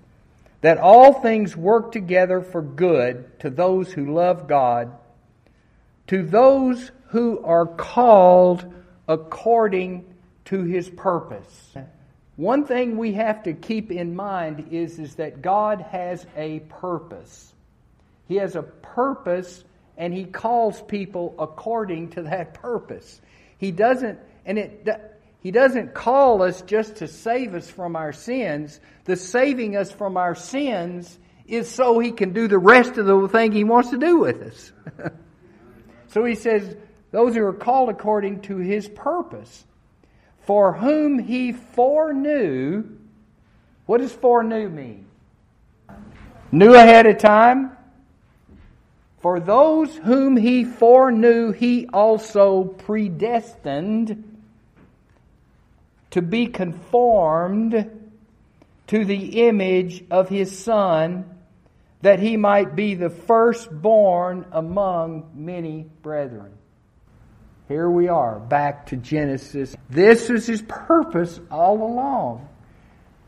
[0.62, 4.92] that all things work together for good to those who love God,
[6.08, 8.74] to those who are called
[9.08, 10.06] according
[10.46, 11.76] to his purpose.
[12.36, 17.54] One thing we have to keep in mind is, is that God has a purpose.
[18.28, 19.64] He has a purpose
[19.98, 23.22] and he calls people according to that purpose.
[23.58, 28.80] He doesn't, and it, he doesn't call us just to save us from our sins.
[29.04, 33.28] The saving us from our sins is so he can do the rest of the
[33.28, 34.72] thing he wants to do with us.
[36.08, 36.76] so he says,
[37.12, 39.66] those who are called according to his purpose
[40.42, 42.84] for whom he foreknew.
[43.86, 45.06] What does foreknew mean?
[46.52, 47.72] Knew ahead of time.
[49.20, 54.40] For those whom he foreknew, he also predestined
[56.10, 57.90] to be conformed
[58.88, 61.26] to the image of his Son,
[62.02, 66.52] that he might be the firstborn among many brethren.
[67.72, 69.74] Here we are, back to Genesis.
[69.90, 72.50] This was his purpose all along.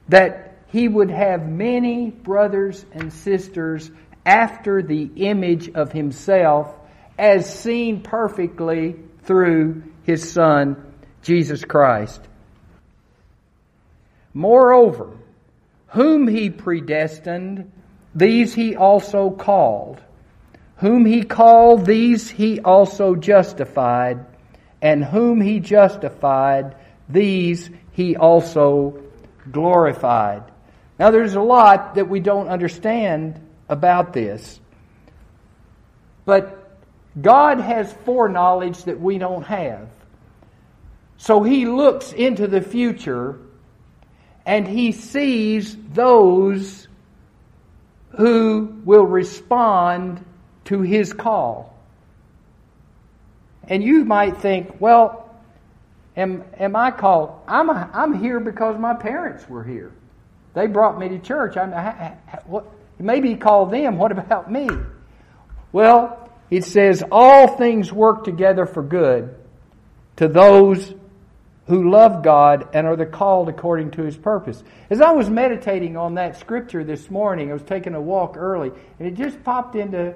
[0.10, 3.89] That he would have many brothers and sisters
[4.25, 6.75] after the image of himself
[7.17, 12.19] as seen perfectly through his Son, Jesus Christ.
[14.34, 15.15] Moreover,
[15.88, 17.71] whom he predestined,
[18.13, 20.01] these he also called.
[20.79, 24.25] Whom he called, these he also justified.
[24.84, 26.76] And whom he justified,
[27.10, 29.02] these he also
[29.52, 30.43] glorified.
[31.00, 34.60] Now, there's a lot that we don't understand about this.
[36.26, 36.78] But
[37.19, 39.89] God has foreknowledge that we don't have.
[41.17, 43.39] So he looks into the future
[44.46, 46.88] and he sees those
[48.17, 50.24] who will respond
[50.65, 51.73] to his call.
[53.67, 55.34] And you might think, well,
[56.17, 57.41] am, am I called?
[57.47, 59.91] I'm, a, I'm here because my parents were here.
[60.54, 61.58] They brought me to church.
[61.58, 62.65] I'm, I, I, what,
[62.99, 63.97] maybe he called them.
[63.97, 64.69] What about me?
[65.71, 69.36] Well, it says, all things work together for good
[70.17, 70.93] to those
[71.67, 74.62] who love God and are the called according to his purpose.
[74.89, 78.71] As I was meditating on that scripture this morning, I was taking a walk early,
[78.99, 80.13] and it just popped into,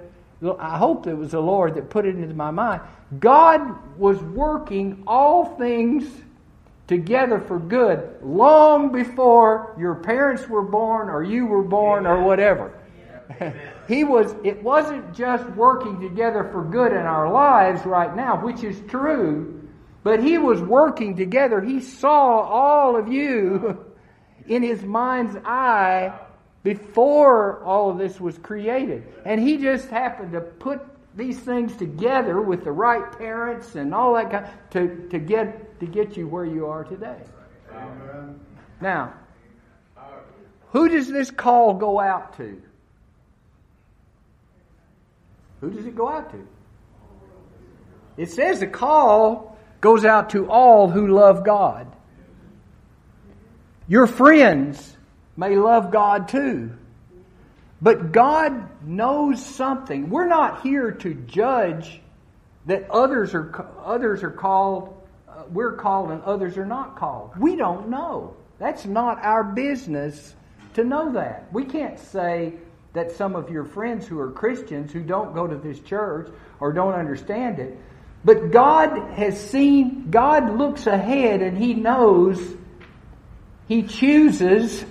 [0.59, 2.81] I hope it was the Lord that put it into my mind.
[3.19, 6.03] God was working all things
[6.87, 12.73] together for good long before your parents were born or you were born or whatever.
[13.87, 18.63] he was it wasn't just working together for good in our lives right now, which
[18.63, 19.67] is true,
[20.03, 21.61] but he was working together.
[21.61, 23.85] He saw all of you
[24.47, 26.17] in his mind's eye
[26.63, 29.07] before all of this was created.
[29.25, 30.81] And he just happened to put
[31.17, 35.85] these things together with the right parents and all that kind to, to get to
[35.85, 37.19] get you where you are today.
[37.73, 38.39] Amen.
[38.79, 39.13] Now,
[40.71, 42.61] who does this call go out to?
[45.61, 46.47] Who does it go out to?
[48.15, 51.87] It says the call goes out to all who love God.
[53.87, 54.95] Your friends
[55.35, 56.73] may love God too.
[57.81, 60.09] But God knows something.
[60.09, 62.01] We're not here to judge
[62.65, 64.93] that others are others are called
[65.29, 67.37] uh, we're called and others are not called.
[67.37, 68.35] We don't know.
[68.59, 70.35] That's not our business
[70.73, 71.51] to know that.
[71.53, 72.53] We can't say
[72.93, 76.73] that some of your friends who are Christians who don't go to this church or
[76.73, 77.77] don't understand it
[78.27, 82.57] but God has seen, God looks ahead and He knows,
[83.69, 84.83] He chooses,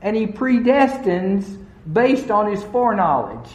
[0.00, 1.59] and He predestines
[1.92, 3.48] based on His foreknowledge.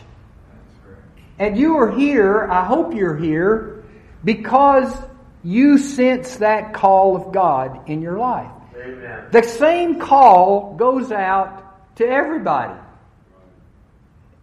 [1.38, 3.84] And you are here, I hope you're here,
[4.24, 4.96] because
[5.44, 8.52] you sense that call of God in your life.
[8.78, 9.26] Amen.
[9.32, 12.80] The same call goes out to everybody.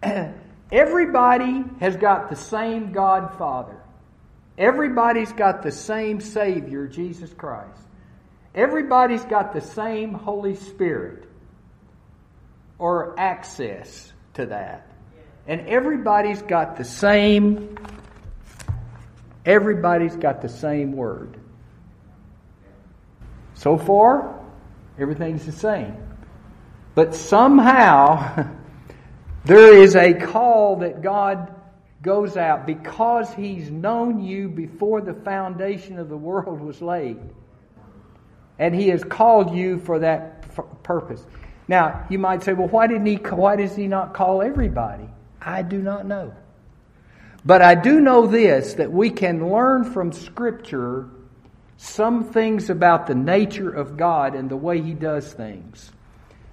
[0.72, 3.76] everybody has got the same God Father.
[4.58, 7.80] Everybody's got the same Savior, Jesus Christ.
[8.54, 11.24] Everybody's got the same Holy Spirit
[12.82, 14.90] or access to that.
[15.46, 17.78] And everybody's got the same
[19.46, 21.36] everybody's got the same word.
[23.54, 24.40] So far,
[24.98, 25.96] everything's the same.
[26.94, 28.50] But somehow
[29.44, 31.54] there is a call that God
[32.02, 37.20] goes out because he's known you before the foundation of the world was laid.
[38.58, 40.42] And he has called you for that
[40.82, 41.24] purpose.
[41.72, 45.08] Now, you might say, well, why didn't he, why does he not call everybody?
[45.40, 46.34] I do not know.
[47.46, 51.08] But I do know this, that we can learn from scripture
[51.78, 55.90] some things about the nature of God and the way he does things.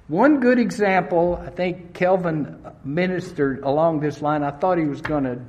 [0.08, 4.42] One good example, I think Kelvin ministered along this line.
[4.42, 5.42] I thought he was going to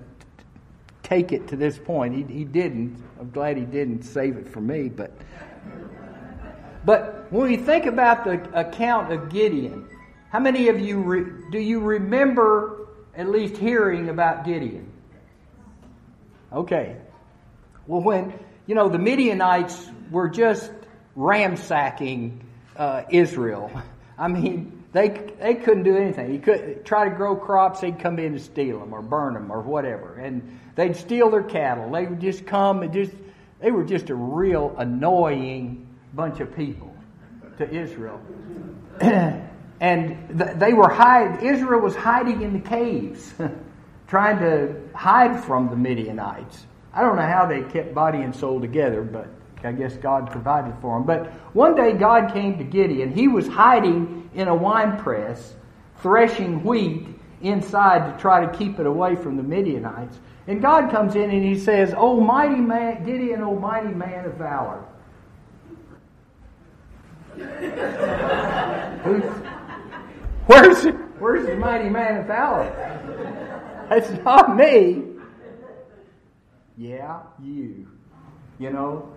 [1.05, 2.17] take it to this point.
[2.17, 3.01] He, he didn't.
[3.21, 4.89] I'm glad he didn't save it for me.
[4.89, 5.13] But,
[6.85, 9.89] but when we think about the account of Gideon,
[10.31, 14.91] how many of you re, do you remember at least hearing about Gideon?
[16.53, 16.97] Okay.
[17.87, 18.33] Well, when,
[18.67, 20.71] you know, the Midianites were just
[21.17, 22.43] ransacking
[22.77, 23.71] uh, Israel
[24.21, 25.09] I mean, they
[25.41, 26.31] they couldn't do anything.
[26.31, 27.81] He could try to grow crops.
[27.81, 31.43] They'd come in and steal them or burn them or whatever, and they'd steal their
[31.43, 31.91] cattle.
[31.91, 33.13] They would just come and just
[33.61, 36.95] they were just a real annoying bunch of people
[37.59, 38.21] to Israel.
[39.81, 41.43] and they were hide.
[41.43, 43.33] Israel was hiding in the caves,
[44.09, 46.67] trying to hide from the Midianites.
[46.93, 49.29] I don't know how they kept body and soul together, but
[49.63, 51.07] I guess God provided for them.
[51.07, 53.13] But one day God came to Gideon.
[53.13, 55.55] He was hiding in a wine press,
[56.03, 57.07] threshing wheat
[57.43, 60.19] inside to try to keep it away from the Midianites.
[60.47, 64.35] And God comes in and he says, O mighty man, Gideon, O mighty man of
[64.35, 64.85] valor.
[70.47, 70.85] where's,
[71.19, 72.71] where's the mighty man of valor?
[73.89, 75.05] That's not me.
[76.77, 77.89] Yeah, you.
[78.59, 79.13] You know?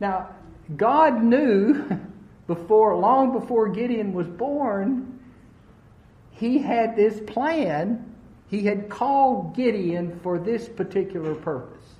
[0.00, 0.30] Now,
[0.76, 1.84] God knew
[2.46, 5.20] before, long before Gideon was born,
[6.30, 8.14] he had this plan.
[8.48, 11.97] He had called Gideon for this particular purpose.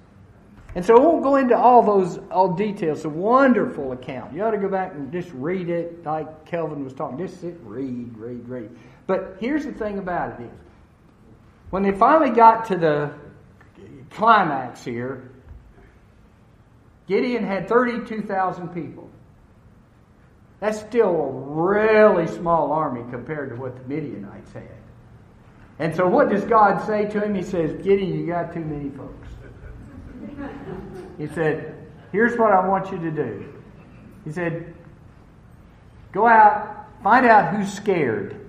[0.75, 2.99] And so I won't go into all those all details.
[2.99, 4.35] It's a wonderful account.
[4.35, 7.19] You ought to go back and just read it like Kelvin was talking.
[7.19, 8.71] Just sit, read, read, read.
[9.07, 10.51] But here's the thing about it is,
[11.71, 13.13] when they finally got to the
[14.11, 15.31] climax here,
[17.07, 19.09] Gideon had 32,000 people.
[20.61, 24.77] That's still a really small army compared to what the Midianites had.
[25.79, 27.35] And so what does God say to him?
[27.35, 29.28] He says, Gideon, you got too many folks.
[31.19, 31.75] He said,
[32.13, 33.53] Here's what I want you to do.
[34.25, 34.75] He said,
[36.13, 38.47] Go out, find out who's scared.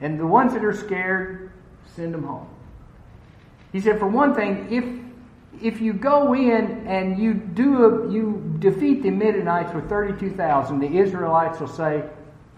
[0.00, 1.50] And the ones that are scared,
[1.94, 2.48] send them home.
[3.72, 4.84] He said, For one thing, if
[5.62, 10.98] if you go in and you do a, you defeat the Midianites with 32,000, the
[10.98, 12.04] Israelites will say,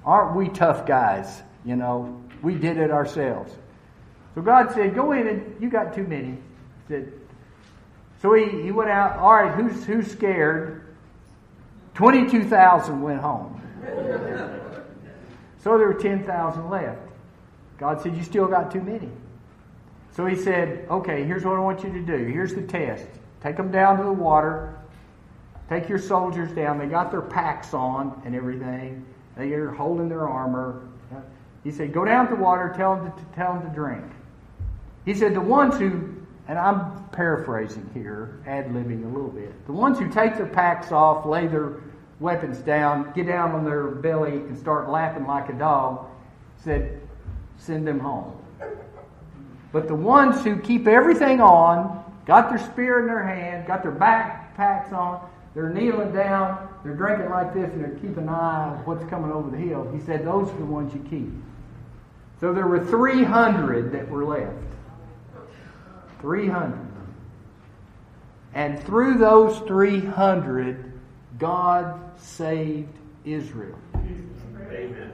[0.04, 1.42] "Aren't we tough guys?
[1.64, 3.54] You know, we did it ourselves."
[4.34, 6.38] So God said, "Go in and you got too many." He
[6.88, 7.12] said,
[8.20, 9.18] so he, he went out.
[9.18, 10.84] All right, who's who's scared?
[11.94, 13.60] Twenty-two thousand went home.
[15.62, 17.00] so there were ten thousand left.
[17.78, 19.08] God said, "You still got too many."
[20.12, 22.24] So he said, "Okay, here's what I want you to do.
[22.24, 23.06] Here's the test.
[23.40, 24.74] Take them down to the water.
[25.68, 26.78] Take your soldiers down.
[26.78, 29.04] They got their packs on and everything.
[29.36, 30.82] They are holding their armor."
[31.62, 32.72] He said, "Go down to the water.
[32.76, 34.04] Tell them to tell them to drink."
[35.04, 36.17] He said, "The ones who
[36.48, 39.66] and I'm paraphrasing here, ad libbing a little bit.
[39.66, 41.74] The ones who take their packs off, lay their
[42.20, 46.06] weapons down, get down on their belly, and start laughing like a dog,
[46.56, 47.00] said,
[47.58, 48.34] send them home.
[49.72, 53.92] But the ones who keep everything on, got their spear in their hand, got their
[53.92, 58.84] backpacks on, they're kneeling down, they're drinking like this, and they're keeping an eye on
[58.86, 59.90] what's coming over the hill.
[59.92, 61.30] He said, those are the ones you keep.
[62.40, 64.67] So there were 300 that were left.
[66.20, 66.78] 300.
[68.54, 70.92] And through those 300,
[71.38, 73.78] God saved Israel.
[73.94, 75.12] Amen.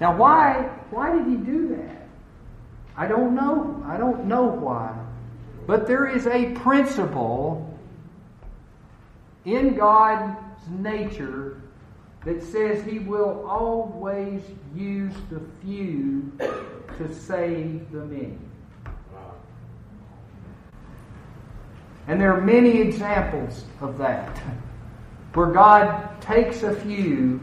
[0.00, 2.06] Now, why, why did he do that?
[2.96, 3.82] I don't know.
[3.86, 4.96] I don't know why.
[5.66, 7.78] But there is a principle
[9.44, 11.62] in God's nature
[12.24, 14.42] that says he will always
[14.74, 16.32] use the few
[16.98, 18.38] to save the many.
[22.10, 24.36] And there are many examples of that,
[25.32, 27.38] where God takes a few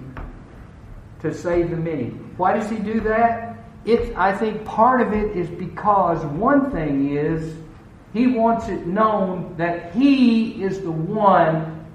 [1.22, 2.08] to save the many.
[2.36, 3.60] Why does He do that?
[3.86, 7.56] It, I think part of it is because one thing is
[8.12, 11.86] He wants it known that He is the one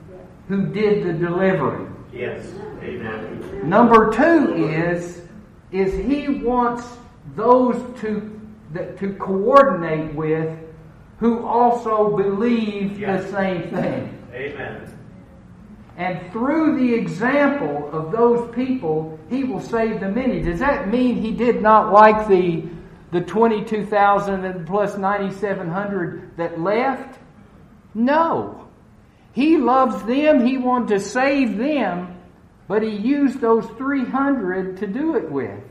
[0.49, 1.95] who did the delivering.
[2.11, 2.55] Yes.
[2.83, 3.69] Amen.
[3.69, 5.21] Number two is
[5.73, 6.87] is He wants
[7.37, 8.41] those to
[8.73, 10.59] that, to coordinate with
[11.23, 13.23] who also believe yes.
[13.23, 14.27] the same thing.
[14.35, 14.99] Amen.
[15.97, 20.43] And through the example of those people, he will save the many.
[20.43, 22.65] Does that mean he did not like the
[23.13, 27.21] the 22,000 plus 9,700 that left?
[27.95, 28.69] No.
[29.33, 30.45] He loves them.
[30.45, 32.17] He wanted to save them,
[32.67, 35.63] but he used those 300 to do it with.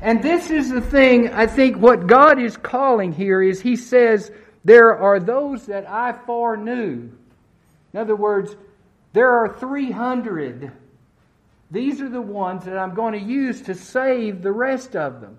[0.00, 4.30] And this is the thing, I think what God is calling here is he says,
[4.66, 7.08] there are those that I foreknew.
[7.92, 8.56] In other words,
[9.12, 10.72] there are 300.
[11.70, 15.38] These are the ones that I'm going to use to save the rest of them.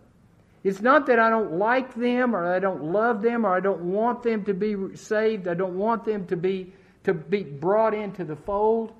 [0.64, 3.92] It's not that I don't like them or I don't love them or I don't
[3.92, 5.50] want them to be saved.
[5.50, 6.72] I don't want them to be,
[7.04, 8.94] to be brought into the fold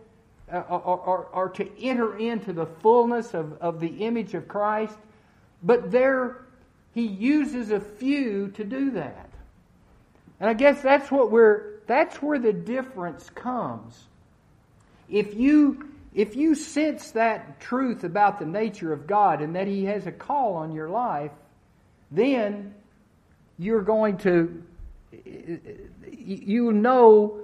[0.52, 4.98] uh, or, or, or to enter into the fullness of, of the image of Christ.
[5.64, 6.46] But there,
[6.94, 9.27] he uses a few to do that.
[10.40, 13.98] And I guess that's what we're that's where the difference comes.
[15.10, 19.86] If you if you sense that truth about the nature of God and that he
[19.86, 21.32] has a call on your life,
[22.12, 22.74] then
[23.58, 24.64] you're going to
[26.12, 27.40] you know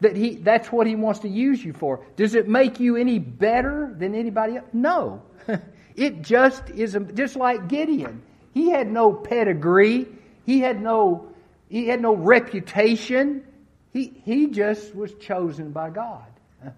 [0.00, 2.04] that he that's what he wants to use you for.
[2.16, 4.68] Does it make you any better than anybody else?
[4.72, 5.22] No.
[5.96, 8.22] It just is just like Gideon.
[8.52, 10.08] He had no pedigree.
[10.44, 11.28] He had no
[11.68, 13.44] he had no reputation.
[13.92, 16.26] He he just was chosen by God.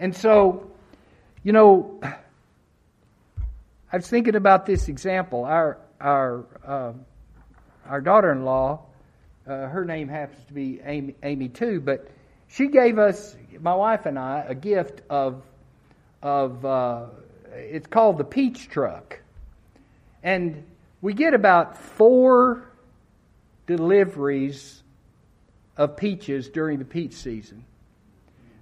[0.00, 0.70] And so,
[1.42, 1.98] you know,
[3.92, 5.44] I was thinking about this example.
[5.44, 6.92] Our our uh,
[7.86, 8.80] our daughter-in-law,
[9.46, 12.06] uh, her name happens to be Amy, Amy too, but
[12.48, 15.42] she gave us, my wife and I, a gift of
[16.22, 17.06] of uh,
[17.52, 19.20] it's called the peach truck,
[20.22, 20.64] and
[21.00, 22.67] we get about four
[23.68, 24.82] deliveries
[25.76, 27.64] of peaches during the peach season.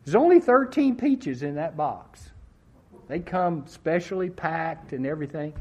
[0.05, 2.29] There's only 13 peaches in that box.
[3.09, 5.55] They come specially packed and everything.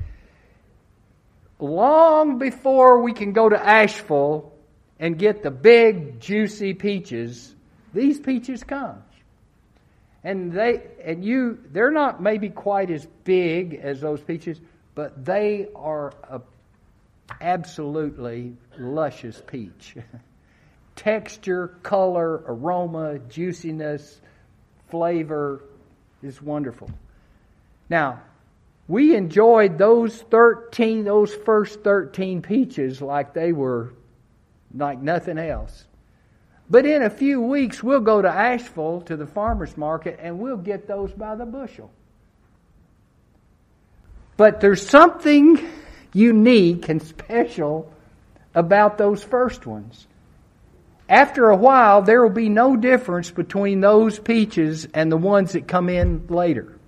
[1.59, 4.51] Long before we can go to Asheville
[4.99, 7.55] and get the big, juicy peaches,
[7.93, 9.01] these peaches come.
[10.23, 14.59] And they and you they're not maybe quite as big as those peaches,
[14.95, 16.41] but they are a
[17.41, 19.95] absolutely luscious peach.
[20.95, 24.21] Texture, color, aroma, juiciness,
[24.87, 25.63] flavor
[26.23, 26.89] is wonderful.
[27.89, 28.21] Now,
[28.87, 33.93] we enjoyed those 13, those first 13 peaches like they were
[34.73, 35.85] like nothing else.
[36.69, 40.57] But in a few weeks, we'll go to Asheville to the farmer's market and we'll
[40.57, 41.91] get those by the bushel.
[44.37, 45.59] But there's something
[46.15, 47.91] unique and special
[48.55, 50.07] about those first ones.
[51.09, 55.67] After a while, there will be no difference between those peaches and the ones that
[55.67, 56.79] come in later.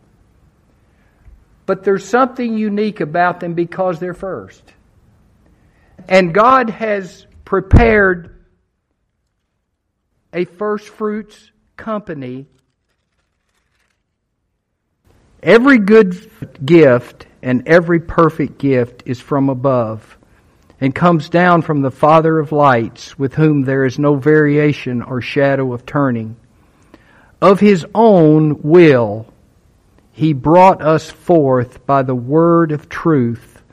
[1.65, 4.63] But there's something unique about them because they're first.
[6.07, 8.33] And God has prepared
[10.33, 12.47] a first fruits company.
[15.43, 16.31] Every good
[16.65, 20.17] gift and every perfect gift is from above
[20.81, 25.21] and comes down from the Father of lights, with whom there is no variation or
[25.21, 26.35] shadow of turning.
[27.41, 29.31] Of his own will,
[30.11, 33.63] he brought us forth by the word of truth,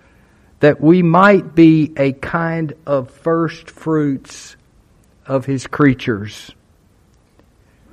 [0.60, 4.54] that we might be a kind of first fruits
[5.26, 6.52] of his creatures.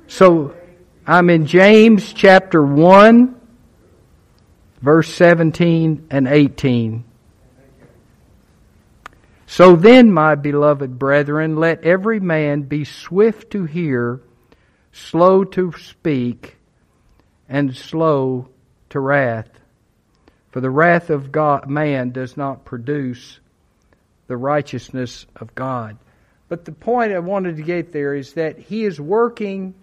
[0.06, 0.54] So,
[1.08, 3.41] I'm in James chapter 1,
[4.82, 7.04] verse 17 and 18.
[9.46, 14.20] So then, my beloved brethren, let every man be swift to hear,
[14.92, 16.56] slow to speak,
[17.48, 18.48] and slow
[18.90, 19.48] to wrath.
[20.50, 23.40] For the wrath of God, man does not produce
[24.26, 25.98] the righteousness of God.
[26.48, 29.74] But the point I wanted to get there is that he is working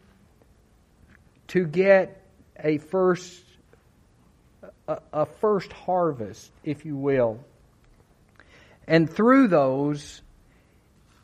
[1.49, 2.23] to get
[2.59, 3.43] a first
[5.13, 7.39] a, first harvest, if you will.
[8.87, 10.21] And through those,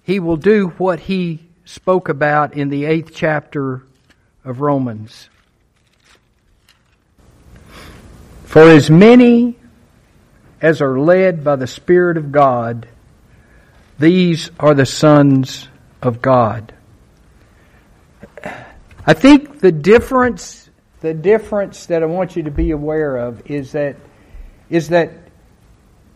[0.04, 3.84] he will do what he spoke about in the eighth chapter
[4.44, 5.30] of Romans.
[8.46, 9.56] For as many
[10.62, 12.88] as are led by the Spirit of God,
[13.98, 15.68] these are the sons
[16.02, 16.74] of God.
[19.08, 20.65] I think the difference,
[21.06, 23.96] the difference that I want you to be aware of is that,
[24.72, 25.12] is that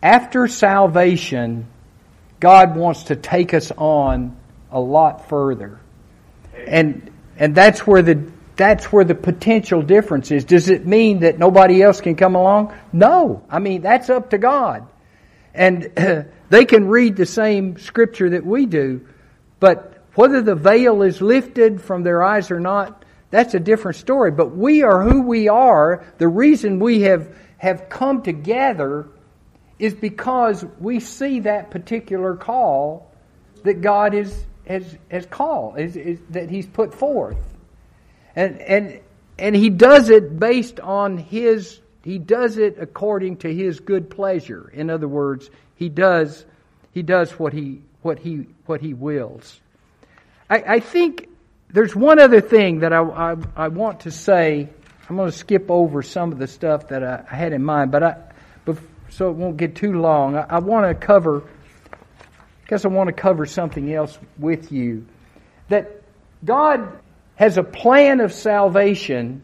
[0.02, 1.68] after salvation,
[2.40, 4.36] God wants to take us on
[4.72, 5.78] a lot further.
[6.66, 10.44] And, and that's where the that's where the potential difference is.
[10.44, 12.76] Does it mean that nobody else can come along?
[12.92, 13.42] No.
[13.48, 14.86] I mean, that's up to God.
[15.54, 15.84] And
[16.50, 19.06] they can read the same scripture that we do,
[19.60, 22.99] but whether the veil is lifted from their eyes or not,
[23.30, 24.30] that's a different story.
[24.30, 26.04] But we are who we are.
[26.18, 29.08] The reason we have, have come together
[29.78, 33.10] is because we see that particular call
[33.62, 37.38] that God is, has, has called, is, is, that He's put forth.
[38.36, 39.00] And, and,
[39.38, 44.70] and he does it based on his, he does it according to his good pleasure.
[44.72, 46.44] In other words, he does,
[46.92, 49.60] he does what he, what he, what he wills.
[50.48, 51.29] I, I think
[51.72, 54.68] there's one other thing that I, I, I, want to say.
[55.08, 57.90] I'm going to skip over some of the stuff that I, I had in mind,
[57.90, 58.16] but I,
[59.10, 60.36] so it won't get too long.
[60.36, 61.42] I, I want to cover,
[61.92, 65.06] I guess I want to cover something else with you.
[65.68, 66.02] That
[66.44, 66.98] God
[67.34, 69.42] has a plan of salvation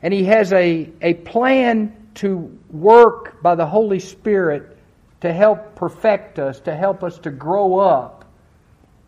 [0.00, 4.76] and he has a, a plan to work by the Holy Spirit
[5.20, 8.21] to help perfect us, to help us to grow up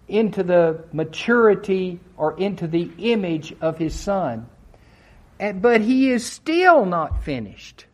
[0.08, 4.46] into the maturity or into the image of his Son.
[5.38, 7.86] And, but he is still not finished.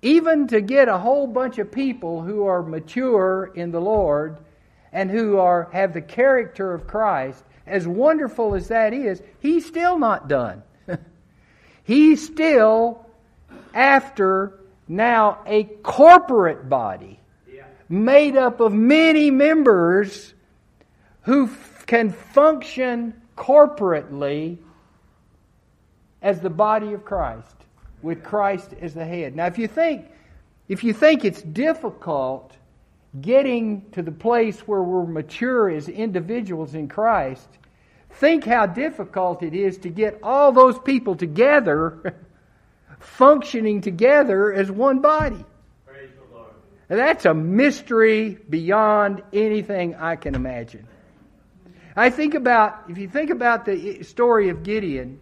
[0.00, 4.38] even to get a whole bunch of people who are mature in the Lord
[4.92, 9.98] and who are have the character of Christ, as wonderful as that is, he's still
[9.98, 10.62] not done.
[11.82, 13.04] he's still
[13.74, 17.18] after now a corporate body
[17.88, 20.34] made up of many members
[21.28, 24.56] who f- can function corporately
[26.22, 27.54] as the body of Christ
[28.00, 29.36] with Christ as the head.
[29.36, 30.06] Now if you think
[30.68, 32.56] if you think it's difficult
[33.20, 37.46] getting to the place where we're mature as individuals in Christ,
[38.12, 42.14] think how difficult it is to get all those people together
[43.00, 45.44] functioning together as one body.
[45.84, 46.52] Praise the Lord.
[46.88, 50.88] That's a mystery beyond anything I can imagine.
[51.98, 55.18] I think about, if you think about the story of Gideon,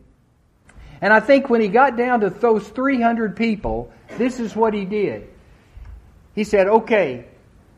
[1.00, 4.84] and I think when he got down to those 300 people, this is what he
[4.84, 5.28] did.
[6.34, 7.26] He said, okay,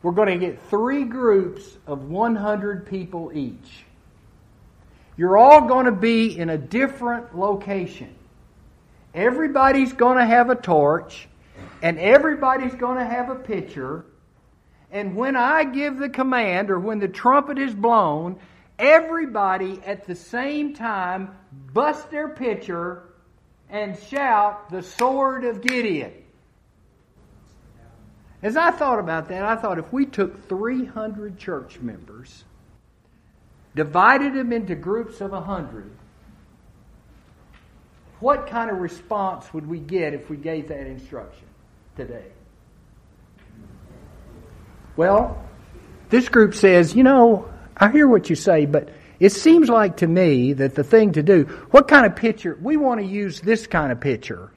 [0.01, 3.85] we're going to get three groups of 100 people each.
[5.17, 8.13] You're all going to be in a different location.
[9.13, 11.27] Everybody's going to have a torch,
[11.81, 14.05] and everybody's going to have a pitcher.
[14.91, 18.39] And when I give the command, or when the trumpet is blown,
[18.79, 21.35] everybody at the same time
[21.73, 23.03] bust their pitcher
[23.69, 26.13] and shout the sword of Gideon.
[28.41, 32.45] As I thought about that, I thought if we took 300 church members,
[33.75, 35.91] divided them into groups of 100,
[38.21, 41.47] what kind of response would we get if we gave that instruction
[41.97, 42.25] today?
[44.95, 45.41] Well,
[46.09, 47.49] this group says, you know,
[47.79, 51.23] I hear what you say, but it seems like to me that the thing to
[51.23, 52.57] do, what kind of picture?
[52.61, 54.51] We want to use this kind of picture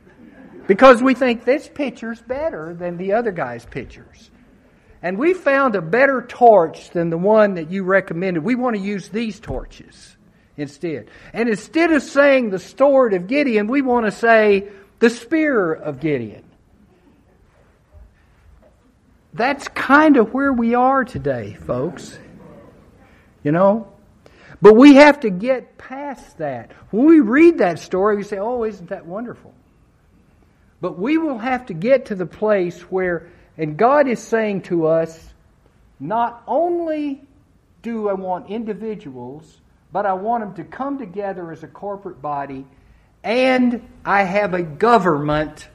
[0.66, 4.30] because we think this picture's better than the other guy's pictures.
[5.02, 8.44] And we found a better torch than the one that you recommended.
[8.44, 10.16] We want to use these torches
[10.56, 11.08] instead.
[11.32, 14.68] And instead of saying the sword of Gideon, we want to say
[15.00, 16.44] the spear of Gideon.
[19.34, 22.16] That's kind of where we are today, folks.
[23.42, 23.92] You know?
[24.60, 26.70] But we have to get past that.
[26.90, 29.52] When we read that story, we say, oh, isn't that wonderful?
[30.80, 34.86] But we will have to get to the place where, and God is saying to
[34.86, 35.32] us,
[35.98, 37.22] not only
[37.82, 39.60] do I want individuals,
[39.92, 42.64] but I want them to come together as a corporate body,
[43.22, 45.68] and I have a government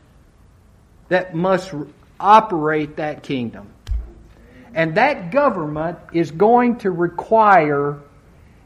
[1.10, 1.74] that must
[2.20, 3.70] operate that kingdom.
[4.78, 8.00] And that government is going to require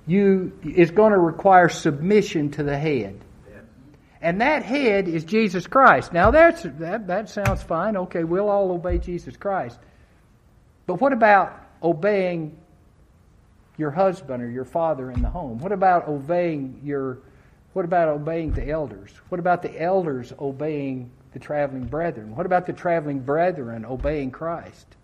[0.05, 3.17] you is going to require submission to the head.
[4.21, 6.11] And that head is Jesus Christ.
[6.11, 7.95] Now that's that that sounds fine.
[7.95, 9.79] Okay, we'll all obey Jesus Christ.
[10.85, 12.57] But what about obeying
[13.77, 15.59] your husband or your father in the home?
[15.59, 17.19] What about obeying your
[17.71, 19.11] what about obeying the elders?
[19.29, 22.35] What about the elders obeying the traveling brethren?
[22.35, 24.97] What about the traveling brethren obeying Christ?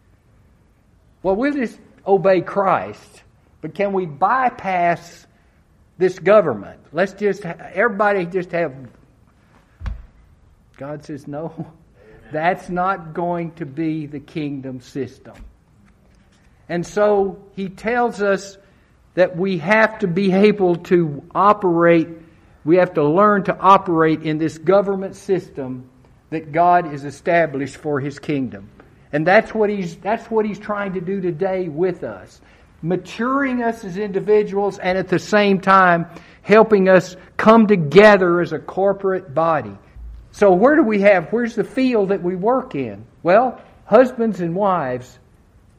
[1.23, 3.23] Well, we'll just obey Christ,
[3.61, 5.25] but can we bypass
[5.97, 6.79] this government?
[6.91, 8.73] Let's just, everybody just have.
[10.77, 11.71] God says, no,
[12.31, 15.33] that's not going to be the kingdom system.
[16.69, 18.57] And so he tells us
[19.15, 22.07] that we have to be able to operate,
[22.63, 25.89] we have to learn to operate in this government system
[26.29, 28.69] that God is established for his kingdom.
[29.17, 32.39] And that's what he's that's what he's trying to do today with us.
[32.83, 36.05] Maturing us as individuals and at the same time
[36.43, 39.75] helping us come together as a corporate body.
[40.33, 43.05] So where do we have where's the field that we work in?
[43.23, 45.17] Well, husbands and wives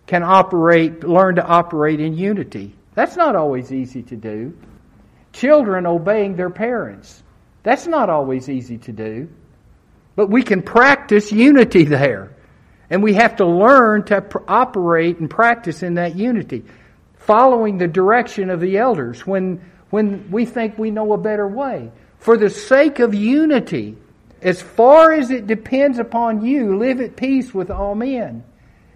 [0.08, 2.74] can operate learn to operate in unity.
[2.96, 4.58] That's not always easy to do.
[5.32, 7.22] Children obeying their parents.
[7.62, 9.28] That's not always easy to do.
[10.16, 12.32] But we can practice unity there.
[12.90, 16.64] And we have to learn to operate and practice in that unity,
[17.16, 19.60] following the direction of the elders when,
[19.90, 21.90] when we think we know a better way.
[22.18, 23.96] For the sake of unity,
[24.40, 28.44] as far as it depends upon you, live at peace with all men.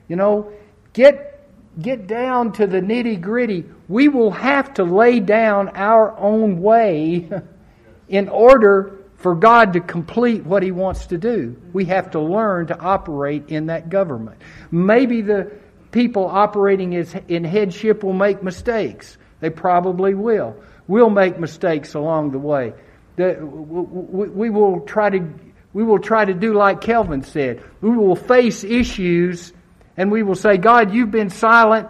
[0.09, 0.53] You know,
[0.93, 1.49] get,
[1.81, 3.65] get down to the nitty gritty.
[3.89, 7.29] We will have to lay down our own way
[8.09, 11.57] in order for God to complete what He wants to do.
[11.73, 14.41] We have to learn to operate in that government.
[14.71, 15.53] Maybe the
[15.93, 19.17] people operating in headship will make mistakes.
[19.41, 20.57] They probably will.
[20.89, 22.75] We'll make mistakes along the way.
[23.17, 25.29] we will try to
[25.73, 27.63] we will try to do like Kelvin said.
[27.81, 29.53] We will face issues
[29.97, 31.89] and we will say, God, you've been silent.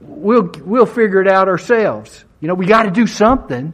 [0.00, 2.24] We'll, we'll figure it out ourselves.
[2.40, 3.72] You know, we got to do something.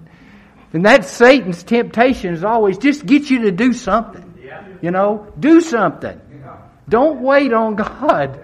[0.73, 4.39] And that's Satan's temptation is always just get you to do something.
[4.43, 4.67] Yeah.
[4.81, 6.21] You know, do something.
[6.89, 8.41] Don't wait on God.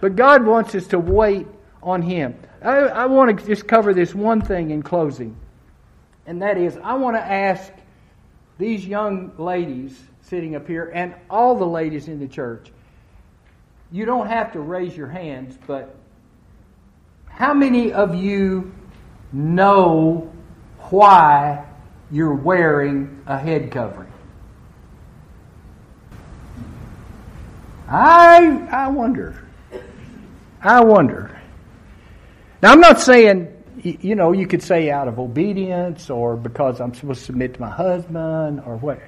[0.00, 1.46] But God wants us to wait
[1.82, 2.36] on Him.
[2.62, 5.36] I, I want to just cover this one thing in closing.
[6.26, 7.72] And that is, I want to ask
[8.58, 12.70] these young ladies sitting up here and all the ladies in the church,
[13.90, 15.94] you don't have to raise your hands, but
[17.26, 18.74] how many of you
[19.32, 20.30] know
[20.90, 21.64] why
[22.10, 24.12] you're wearing a head covering?
[27.88, 29.42] I I wonder.
[30.60, 31.40] I wonder.
[32.62, 36.92] Now I'm not saying you know you could say out of obedience or because I'm
[36.94, 39.00] supposed to submit to my husband or what.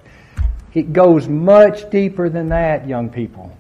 [0.73, 3.57] It goes much deeper than that, young people.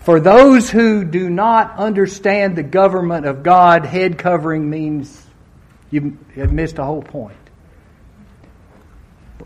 [0.00, 5.24] For those who do not understand the government of God, head covering means
[5.92, 7.36] you have missed a whole point.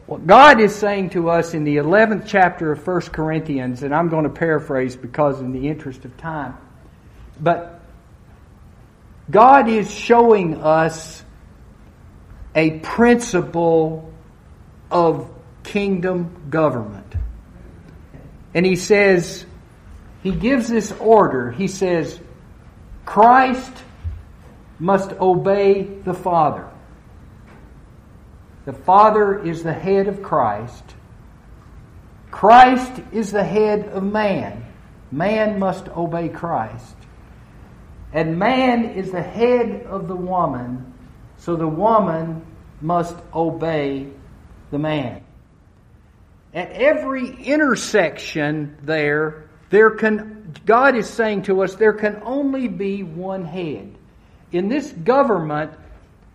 [0.06, 4.08] What God is saying to us in the 11th chapter of 1 Corinthians, and I'm
[4.08, 6.56] going to paraphrase because in the interest of time,
[7.40, 7.80] but
[9.28, 11.24] God is showing us
[12.54, 14.12] a principle
[14.90, 15.28] of
[15.64, 17.14] kingdom government.
[18.54, 19.44] And He says,
[20.22, 21.50] He gives this order.
[21.50, 22.20] He says,
[23.04, 23.72] Christ
[24.78, 26.68] must obey the Father.
[28.64, 30.84] The Father is the head of Christ.
[32.30, 34.64] Christ is the head of man.
[35.10, 36.96] Man must obey Christ.
[38.12, 40.92] And man is the head of the woman,
[41.38, 42.44] so the woman
[42.80, 44.08] must obey
[44.70, 45.22] the man.
[46.54, 53.02] At every intersection there, there can God is saying to us there can only be
[53.02, 53.94] one head.
[54.52, 55.72] In this government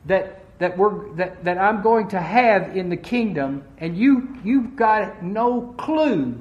[0.05, 4.76] that that we're that, that I'm going to have in the kingdom, and you you've
[4.76, 6.38] got no clue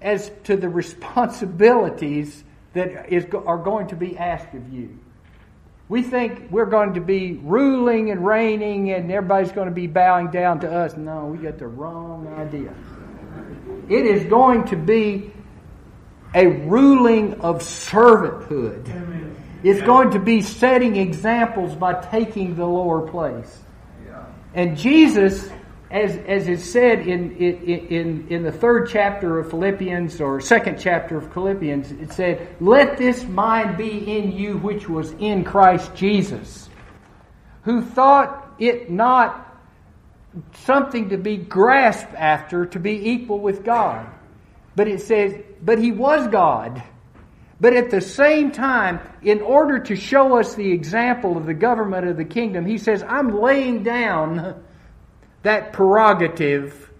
[0.00, 4.98] as to the responsibilities that is are going to be asked of you.
[5.88, 10.30] We think we're going to be ruling and reigning, and everybody's going to be bowing
[10.30, 10.96] down to us.
[10.96, 12.72] No, we got the wrong idea.
[13.88, 15.32] It is going to be
[16.34, 18.88] a ruling of servanthood.
[18.88, 19.36] Amen.
[19.62, 23.62] It's going to be setting examples by taking the lower place.
[24.54, 25.48] And Jesus,
[25.90, 31.18] as, as is said in, in, in the third chapter of Philippians or second chapter
[31.18, 36.68] of Philippians, it said, Let this mind be in you which was in Christ Jesus,
[37.62, 39.48] who thought it not
[40.64, 44.06] something to be grasped after to be equal with God.
[44.76, 46.82] But it says, But he was God
[47.62, 52.08] but at the same time, in order to show us the example of the government
[52.08, 54.64] of the kingdom, he says, I'm laying down
[55.44, 56.90] that prerogative.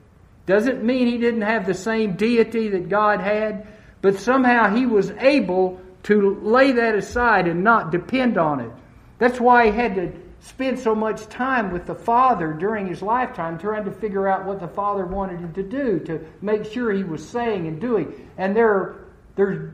[0.46, 3.66] Doesn't mean he didn't have the same deity that God had,
[4.02, 8.70] but somehow he was able to lay that aside and not depend on it.
[9.18, 13.58] That's why he had to spend so much time with the Father during his lifetime
[13.58, 17.02] trying to figure out what the Father wanted him to do to make sure he
[17.02, 18.30] was saying and doing.
[18.38, 19.72] And there, there's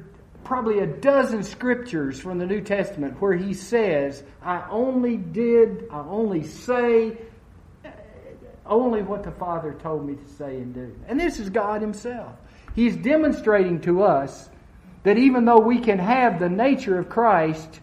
[0.49, 6.01] probably a dozen scriptures from the New Testament where he says, I only did, I
[6.01, 7.19] only say
[7.85, 7.91] uh,
[8.65, 10.97] only what the Father told me to say and do.
[11.07, 12.33] And this is God Himself.
[12.75, 14.49] He's demonstrating to us
[15.03, 17.81] that even though we can have the nature of Christ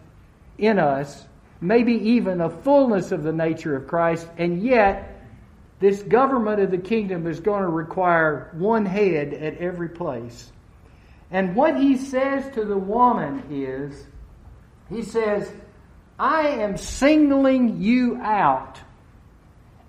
[0.58, 1.24] in us,
[1.62, 5.24] maybe even a fullness of the nature of Christ, and yet
[5.80, 10.52] this government of the kingdom is going to require one head at every place.
[11.36, 14.06] And what he says to the woman is,
[14.90, 15.52] he says,
[16.18, 18.80] I am singling you out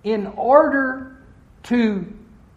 [0.03, 1.17] in order
[1.63, 2.13] to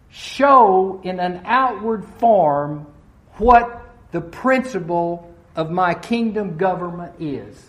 [0.08, 2.88] show in an outward form
[3.34, 3.80] what
[4.10, 7.64] the principle of my kingdom government is.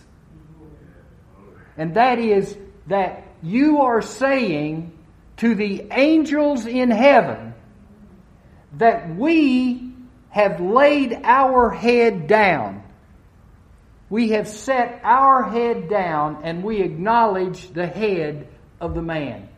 [1.76, 2.58] And that is
[2.88, 4.98] that you are saying
[5.36, 7.54] to the angels in heaven
[8.72, 9.91] that we
[10.32, 12.82] have laid our head down.
[14.08, 18.48] We have set our head down and we acknowledge the head
[18.80, 19.48] of the man.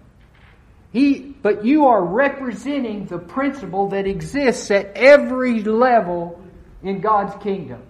[0.93, 6.43] He, but you are representing the principle that exists at every level
[6.83, 7.83] in God's kingdom.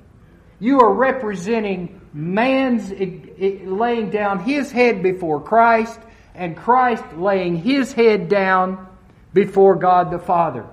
[0.61, 5.99] You are representing man's eh, eh, laying down his head before Christ
[6.35, 8.89] and Christ laying his head down
[9.33, 10.67] before God the Father.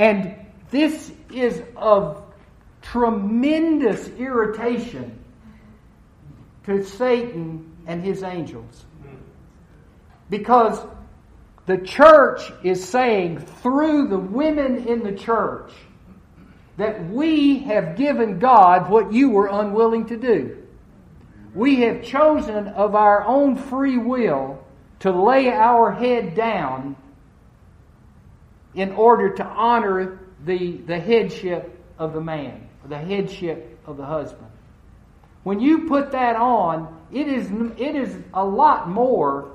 [0.00, 0.34] And
[0.70, 2.22] this is of
[2.80, 5.22] tremendous irritation
[6.64, 8.86] to Satan and his angels.
[10.30, 10.80] Because
[11.66, 15.70] the church is saying through the women in the church
[16.78, 20.66] that we have given God what you were unwilling to do.
[21.54, 24.64] We have chosen of our own free will
[25.00, 26.96] to lay our head down
[28.74, 34.46] in order to honor the, the headship of the man, the headship of the husband.
[35.42, 39.52] When you put that on, it is, it is a lot more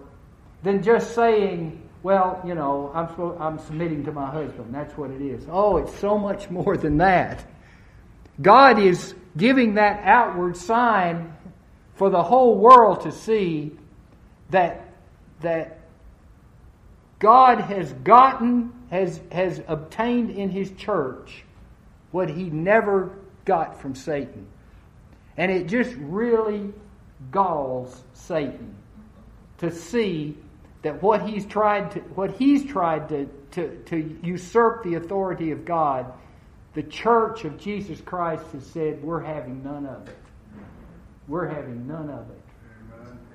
[0.63, 4.73] than just saying, well, you know, I'm, I'm submitting to my husband.
[4.73, 5.45] That's what it is.
[5.49, 7.45] Oh, it's so much more than that.
[8.41, 11.33] God is giving that outward sign
[11.95, 13.71] for the whole world to see
[14.49, 14.93] that,
[15.41, 15.79] that
[17.19, 21.43] God has gotten, has, has obtained in His church
[22.11, 24.47] what He never got from Satan.
[25.37, 26.73] And it just really
[27.31, 28.75] galls Satan
[29.57, 30.37] to see
[30.81, 35.65] that what he's tried to, what he's tried to, to, to usurp the authority of
[35.65, 36.13] God,
[36.73, 40.17] the church of Jesus Christ has said, we're having none of it.
[41.27, 42.41] We're having none of it.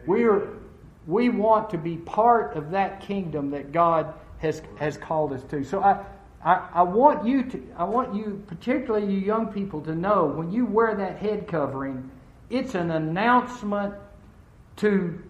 [0.07, 0.49] We are
[1.07, 5.63] we want to be part of that kingdom that God has has called us to.
[5.65, 6.05] So I
[6.43, 10.51] I, I want you to I want you, particularly you young people, to know when
[10.51, 12.11] you wear that head covering,
[12.49, 13.95] it's an announcement
[14.77, 15.23] to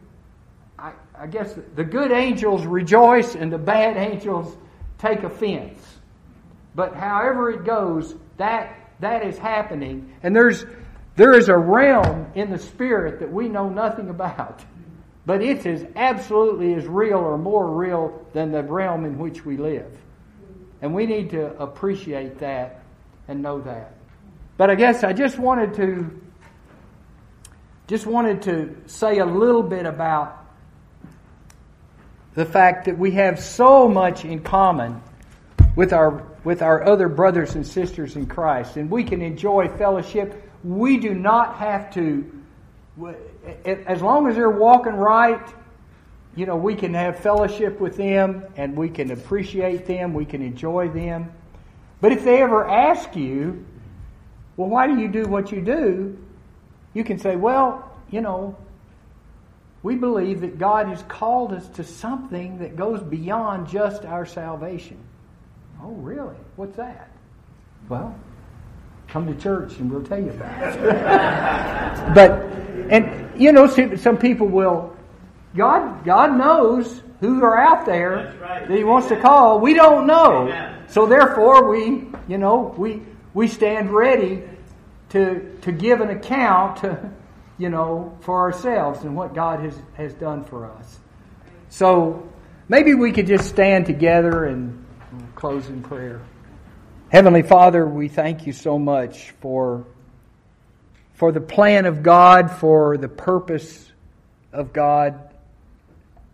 [0.78, 4.56] I, I guess the good angels rejoice and the bad angels
[4.98, 5.78] take offense.
[6.74, 10.14] But however it goes, that that is happening.
[10.22, 10.64] And there's
[11.16, 14.64] there is a realm in the spirit that we know nothing about.
[15.30, 19.56] But it's as absolutely as real or more real than the realm in which we
[19.56, 19.96] live.
[20.82, 22.82] And we need to appreciate that
[23.28, 23.94] and know that.
[24.56, 26.20] But I guess I just wanted to
[27.86, 30.44] just wanted to say a little bit about
[32.34, 35.00] the fact that we have so much in common
[35.76, 40.50] with our with our other brothers and sisters in Christ and we can enjoy fellowship
[40.64, 42.28] we do not have to
[43.64, 45.54] as long as they're walking right
[46.36, 50.42] you know we can have fellowship with them and we can appreciate them we can
[50.42, 51.32] enjoy them
[52.00, 53.64] but if they ever ask you
[54.56, 56.16] well why do you do what you do
[56.94, 58.56] you can say well you know
[59.82, 64.98] we believe that God has called us to something that goes beyond just our salvation.
[65.82, 66.36] Oh, really?
[66.56, 67.10] What's that?
[67.88, 68.14] Well,
[69.08, 72.14] come to church and we'll tell you about it.
[72.14, 72.30] but,
[72.92, 73.66] and, you know,
[73.96, 74.96] some people will,
[75.56, 78.68] God, God knows who are out there right.
[78.68, 79.60] that He wants to call.
[79.60, 80.48] We don't know.
[80.48, 80.84] Amen.
[80.88, 83.02] So therefore, we, you know, we,
[83.34, 84.42] we stand ready
[85.10, 86.84] to, to give an account
[87.60, 90.98] you know, for ourselves and what God has, has done for us.
[91.68, 92.26] So
[92.68, 94.84] maybe we could just stand together and
[95.34, 96.22] close in prayer.
[97.10, 99.84] Heavenly Father, we thank you so much for,
[101.20, 103.92] for the plan of God, for the purpose
[104.54, 105.20] of God.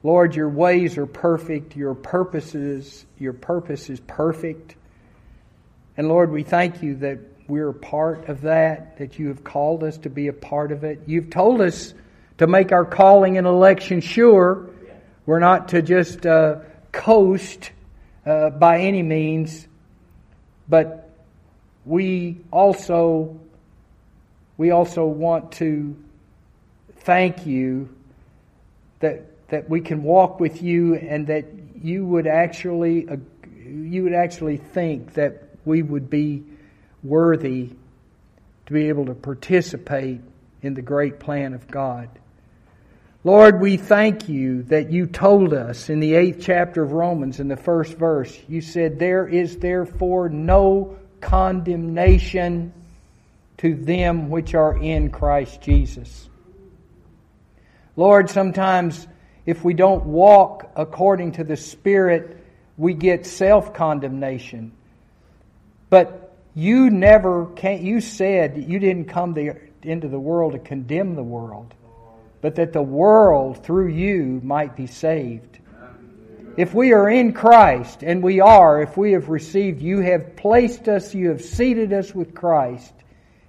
[0.05, 4.77] Lord, your ways are perfect, your purposes, your purpose is perfect.
[5.97, 7.19] And Lord, we thank you that
[7.49, 10.85] we're a part of that, that you have called us to be a part of
[10.85, 11.01] it.
[11.05, 11.93] You've told us
[12.39, 14.71] to make our calling and election sure.
[15.27, 16.61] We're not to just uh,
[16.93, 17.73] coast
[18.25, 19.67] uh, by any means,
[20.69, 21.11] but
[21.85, 23.41] we also
[24.57, 25.97] we also want to
[27.01, 27.89] thank you
[29.01, 31.45] that that we can walk with you and that
[31.81, 33.07] you would actually
[33.65, 36.43] you would actually think that we would be
[37.03, 37.71] worthy
[38.67, 40.21] to be able to participate
[40.63, 42.09] in the great plan of God.
[43.23, 47.49] Lord, we thank you that you told us in the eighth chapter of Romans, in
[47.49, 52.73] the first verse, you said, There is therefore no condemnation
[53.59, 56.29] to them which are in Christ Jesus.
[57.97, 59.07] Lord, sometimes
[59.47, 62.45] if we don't walk according to the Spirit,
[62.77, 64.73] we get self condemnation.
[65.89, 71.15] But you never can you said you didn't come the, into the world to condemn
[71.15, 71.75] the world,
[72.43, 75.59] but that the world through you might be saved.
[76.57, 80.89] If we are in Christ, and we are, if we have received, you have placed
[80.89, 82.95] us, you have seated us with Christ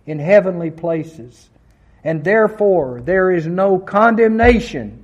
[0.07, 1.49] in heavenly places.
[2.03, 5.03] And therefore, there is no condemnation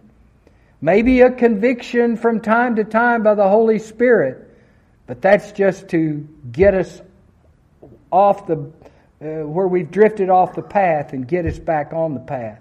[0.84, 4.54] Maybe a conviction from time to time by the Holy Spirit,
[5.08, 7.02] but that's just to get us
[8.12, 8.56] off the
[9.22, 12.60] uh, where we've drifted off the path and get us back on the path.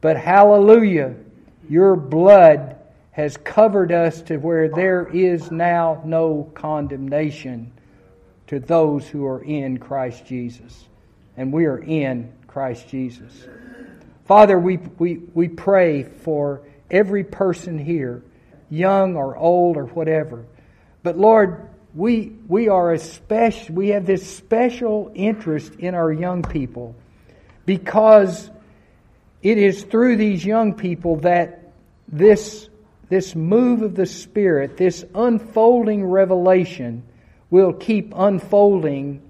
[0.00, 1.16] But hallelujah,
[1.68, 2.76] your blood
[3.10, 7.72] has covered us to where there is now no condemnation
[8.46, 10.84] to those who are in Christ Jesus.
[11.36, 13.32] And we are in Christ Jesus.
[14.24, 18.22] Father, we, we, we pray for every person here,
[18.70, 20.44] young or old or whatever.
[21.02, 26.42] But Lord, we, we are a special, we have this special interest in our young
[26.42, 26.94] people
[27.64, 28.50] because
[29.42, 31.72] it is through these young people that
[32.08, 32.68] this,
[33.08, 37.02] this move of the Spirit, this unfolding revelation,
[37.50, 39.22] will keep unfolding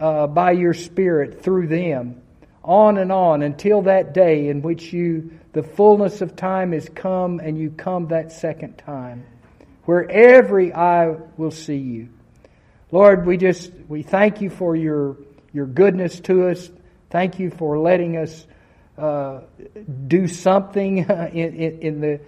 [0.00, 2.22] uh, by your Spirit through them,
[2.64, 7.40] on and on until that day in which you, the fullness of time is come
[7.40, 9.24] and you come that second time,
[9.84, 12.08] where every eye will see you.
[12.92, 15.16] Lord, we just we thank you for your
[15.52, 16.70] your goodness to us.
[17.10, 18.46] Thank you for letting us
[18.98, 19.40] uh,
[20.06, 22.20] do something in, in, in the